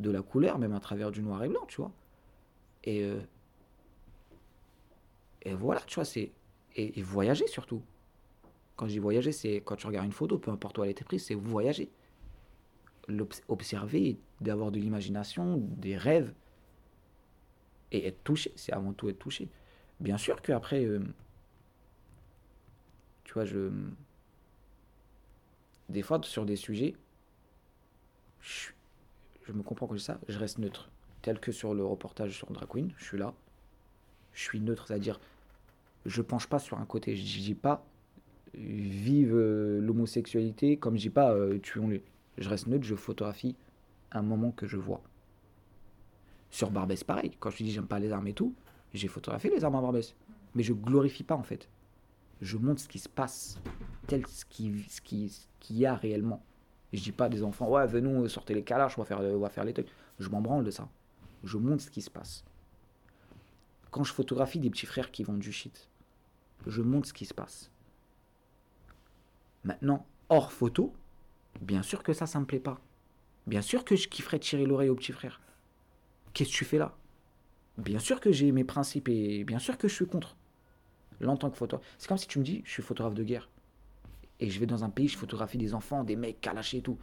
de 0.00 0.10
la 0.10 0.20
couleur, 0.20 0.58
même 0.58 0.74
à 0.74 0.80
travers 0.80 1.10
du 1.10 1.22
noir 1.22 1.42
et 1.42 1.48
blanc, 1.48 1.64
tu 1.66 1.80
vois. 1.80 1.92
Et, 2.84 3.02
euh, 3.02 3.20
et 5.42 5.54
voilà, 5.54 5.80
tu 5.86 5.96
vois, 5.96 6.04
c'est. 6.04 6.32
Et, 6.76 7.02
voyager 7.02 7.46
surtout. 7.46 7.82
Quand 8.76 8.86
je 8.86 8.92
dis 8.92 8.98
voyager, 8.98 9.32
c'est 9.32 9.56
quand 9.64 9.76
tu 9.76 9.86
regardes 9.86 10.06
une 10.06 10.12
photo, 10.12 10.38
peu 10.38 10.50
importe 10.50 10.78
où 10.78 10.82
elle 10.82 10.88
a 10.88 10.90
été 10.90 11.04
prise, 11.04 11.24
c'est 11.24 11.34
voyager. 11.34 11.90
Observer, 13.48 14.18
d'avoir 14.40 14.72
de 14.72 14.80
l'imagination, 14.80 15.58
des 15.58 15.96
rêves. 15.96 16.34
Et 17.92 18.06
être 18.08 18.24
touché, 18.24 18.52
c'est 18.56 18.72
avant 18.72 18.92
tout 18.92 19.08
être 19.08 19.18
touché. 19.18 19.48
Bien 20.00 20.18
sûr 20.18 20.42
qu'après, 20.42 20.84
euh, 20.84 21.00
tu 23.24 23.34
vois, 23.34 23.44
je. 23.44 23.70
Des 25.88 26.02
fois, 26.02 26.20
sur 26.22 26.44
des 26.44 26.56
sujets, 26.56 26.96
je, 28.40 28.70
je 29.44 29.52
me 29.52 29.62
comprends 29.62 29.86
que 29.86 29.98
ça, 29.98 30.18
je 30.28 30.38
reste 30.38 30.58
neutre. 30.58 30.90
Tel 31.24 31.40
que 31.40 31.52
sur 31.52 31.72
le 31.72 31.82
reportage 31.82 32.36
sur 32.36 32.50
Drag 32.50 32.68
Queen, 32.68 32.92
je 32.98 33.04
suis 33.04 33.16
là. 33.16 33.32
Je 34.34 34.42
suis 34.42 34.60
neutre, 34.60 34.88
c'est-à-dire, 34.88 35.18
je 36.04 36.20
penche 36.20 36.46
pas 36.46 36.58
sur 36.58 36.78
un 36.78 36.84
côté. 36.84 37.16
Je 37.16 37.22
dis 37.22 37.54
pas, 37.54 37.86
vive 38.52 39.34
euh, 39.34 39.80
l'homosexualité, 39.80 40.76
comme 40.76 40.96
je 40.96 41.00
dis 41.00 41.10
pas, 41.10 41.32
euh, 41.32 41.58
tuons-les. 41.60 42.02
Je 42.36 42.46
reste 42.46 42.66
neutre, 42.66 42.84
je 42.84 42.94
photographie 42.94 43.56
un 44.12 44.20
moment 44.20 44.50
que 44.50 44.66
je 44.66 44.76
vois. 44.76 45.00
Sur 46.50 46.70
Barbès, 46.70 47.02
pareil. 47.02 47.32
Quand 47.40 47.48
je 47.48 47.64
dis 47.64 47.72
j'aime 47.72 47.86
pas 47.86 47.98
les 47.98 48.12
armes 48.12 48.28
et 48.28 48.34
tout, 48.34 48.54
j'ai 48.92 49.08
photographié 49.08 49.48
les 49.48 49.64
armes 49.64 49.76
à 49.76 49.80
Barbès. 49.80 50.14
Mais 50.54 50.62
je 50.62 50.74
glorifie 50.74 51.24
pas 51.24 51.36
en 51.36 51.42
fait. 51.42 51.70
Je 52.42 52.58
montre 52.58 52.82
ce 52.82 52.88
qui 52.88 52.98
se 52.98 53.08
passe, 53.08 53.58
tel 54.08 54.26
ce 54.26 54.44
qui, 54.44 54.84
ce 54.90 55.00
qui, 55.00 55.30
ce 55.30 55.46
qu'il 55.58 55.78
y 55.78 55.86
a 55.86 55.94
réellement. 55.94 56.44
Et 56.92 56.98
je 56.98 57.02
dis 57.02 57.12
pas 57.12 57.30
des 57.30 57.42
enfants, 57.42 57.70
ouais, 57.70 57.86
venons, 57.86 58.28
sortez 58.28 58.52
les 58.52 58.62
calages, 58.62 58.92
on 58.98 59.00
va 59.00 59.06
faire, 59.06 59.20
on 59.20 59.38
va 59.38 59.48
faire 59.48 59.64
les 59.64 59.72
trucs. 59.72 59.88
Je 60.18 60.28
m'en 60.28 60.42
branle 60.42 60.64
de 60.64 60.70
ça. 60.70 60.86
Je 61.44 61.58
montre 61.58 61.82
ce 61.82 61.90
qui 61.90 62.02
se 62.02 62.10
passe. 62.10 62.44
Quand 63.90 64.02
je 64.02 64.12
photographie 64.12 64.58
des 64.58 64.70
petits 64.70 64.86
frères 64.86 65.10
qui 65.10 65.22
vendent 65.22 65.38
du 65.38 65.52
shit, 65.52 65.88
je 66.66 66.82
montre 66.82 67.08
ce 67.08 67.12
qui 67.12 67.26
se 67.26 67.34
passe. 67.34 67.70
Maintenant, 69.62 70.06
hors 70.28 70.52
photo, 70.52 70.92
bien 71.60 71.82
sûr 71.82 72.02
que 72.02 72.12
ça, 72.12 72.26
ça 72.26 72.40
me 72.40 72.46
plaît 72.46 72.60
pas. 72.60 72.80
Bien 73.46 73.62
sûr 73.62 73.84
que 73.84 73.94
je 73.94 74.08
kifferais 74.08 74.38
tirer 74.38 74.64
l'oreille 74.64 74.88
au 74.88 74.94
petit 74.94 75.12
frère. 75.12 75.40
Qu'est-ce 76.32 76.50
que 76.50 76.56
tu 76.56 76.64
fais 76.64 76.78
là? 76.78 76.96
Bien 77.76 77.98
sûr 77.98 78.20
que 78.20 78.32
j'ai 78.32 78.50
mes 78.52 78.64
principes 78.64 79.08
et 79.08 79.44
bien 79.44 79.58
sûr 79.58 79.76
que 79.76 79.86
je 79.86 79.94
suis 79.94 80.06
contre. 80.06 80.36
Là, 81.20 81.30
en 81.30 81.36
tant 81.36 81.50
que 81.50 81.56
photographe, 81.56 81.86
c'est 81.98 82.08
comme 82.08 82.18
si 82.18 82.26
tu 82.26 82.38
me 82.38 82.44
dis, 82.44 82.62
je 82.64 82.70
suis 82.70 82.82
photographe 82.82 83.14
de 83.14 83.22
guerre. 83.22 83.48
Et 84.40 84.50
je 84.50 84.58
vais 84.58 84.66
dans 84.66 84.82
un 84.84 84.90
pays, 84.90 85.08
je 85.08 85.16
photographie 85.16 85.58
des 85.58 85.74
enfants, 85.74 86.04
des 86.04 86.16
mecs 86.16 86.40
calachés 86.40 86.78
et 86.78 86.82
tout. 86.82 86.98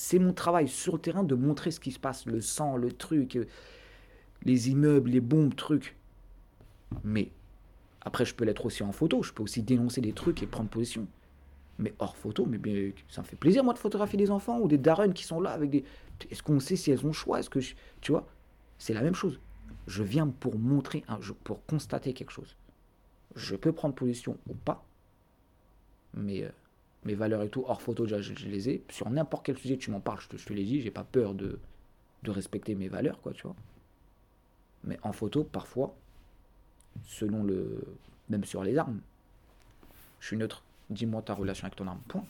C'est 0.00 0.20
mon 0.20 0.32
travail 0.32 0.68
sur 0.68 0.94
le 0.94 1.00
terrain 1.00 1.24
de 1.24 1.34
montrer 1.34 1.72
ce 1.72 1.80
qui 1.80 1.90
se 1.90 1.98
passe, 1.98 2.24
le 2.24 2.40
sang, 2.40 2.76
le 2.76 2.92
truc, 2.92 3.34
euh, 3.34 3.46
les 4.44 4.70
immeubles, 4.70 5.10
les 5.10 5.20
bombes, 5.20 5.56
trucs. 5.56 5.96
Mais 7.02 7.32
après, 8.02 8.24
je 8.24 8.32
peux 8.32 8.44
l'être 8.44 8.64
aussi 8.64 8.84
en 8.84 8.92
photo, 8.92 9.24
je 9.24 9.32
peux 9.32 9.42
aussi 9.42 9.60
dénoncer 9.60 10.00
des 10.00 10.12
trucs 10.12 10.40
et 10.40 10.46
prendre 10.46 10.70
position. 10.70 11.08
Mais 11.80 11.94
hors 11.98 12.16
photo, 12.16 12.46
mais 12.46 12.58
bien, 12.58 12.92
ça 13.08 13.22
me 13.22 13.26
fait 13.26 13.34
plaisir, 13.34 13.64
moi, 13.64 13.74
de 13.74 13.80
photographier 13.80 14.16
des 14.16 14.30
enfants 14.30 14.60
ou 14.60 14.68
des 14.68 14.78
darons 14.78 15.10
qui 15.10 15.24
sont 15.24 15.40
là 15.40 15.50
avec 15.50 15.68
des. 15.70 15.84
Est-ce 16.30 16.44
qu'on 16.44 16.60
sait 16.60 16.76
si 16.76 16.92
elles 16.92 17.04
ont 17.04 17.08
le 17.08 17.12
choix? 17.12 17.42
Que 17.42 17.58
Tu 18.00 18.12
vois? 18.12 18.28
C'est 18.78 18.94
la 18.94 19.02
même 19.02 19.16
chose. 19.16 19.40
Je 19.88 20.04
viens 20.04 20.28
pour 20.28 20.60
montrer, 20.60 21.02
un... 21.08 21.18
pour 21.42 21.66
constater 21.66 22.12
quelque 22.14 22.30
chose. 22.30 22.56
Je 23.34 23.56
peux 23.56 23.72
prendre 23.72 23.96
position 23.96 24.38
ou 24.48 24.54
pas, 24.54 24.86
mais 26.14 26.44
euh, 26.44 26.50
mes 27.04 27.14
valeurs 27.14 27.42
et 27.42 27.48
tout, 27.48 27.64
hors 27.66 27.80
photo, 27.82 28.06
je, 28.06 28.20
je 28.20 28.48
les 28.48 28.68
ai. 28.68 28.84
Sur 28.90 29.10
n'importe 29.10 29.46
quel 29.46 29.58
sujet, 29.58 29.76
tu 29.76 29.90
m'en 29.90 30.00
parles, 30.00 30.20
je 30.20 30.28
te, 30.28 30.36
je 30.36 30.46
te 30.46 30.52
l'ai 30.52 30.64
dit, 30.64 30.80
j'ai 30.80 30.90
pas 30.90 31.04
peur 31.04 31.34
de, 31.34 31.58
de 32.22 32.30
respecter 32.30 32.74
mes 32.74 32.88
valeurs, 32.88 33.20
quoi, 33.20 33.32
tu 33.32 33.42
vois. 33.42 33.56
Mais 34.84 34.98
en 35.02 35.12
photo, 35.12 35.44
parfois, 35.44 35.94
selon 37.04 37.42
le. 37.44 37.82
Même 38.28 38.44
sur 38.44 38.62
les 38.62 38.76
armes, 38.76 39.00
je 40.20 40.26
suis 40.26 40.36
neutre. 40.36 40.62
Dis-moi 40.90 41.22
ta 41.22 41.32
relation 41.32 41.64
avec 41.64 41.76
ton 41.76 41.86
arme. 41.86 42.00
Point. 42.08 42.24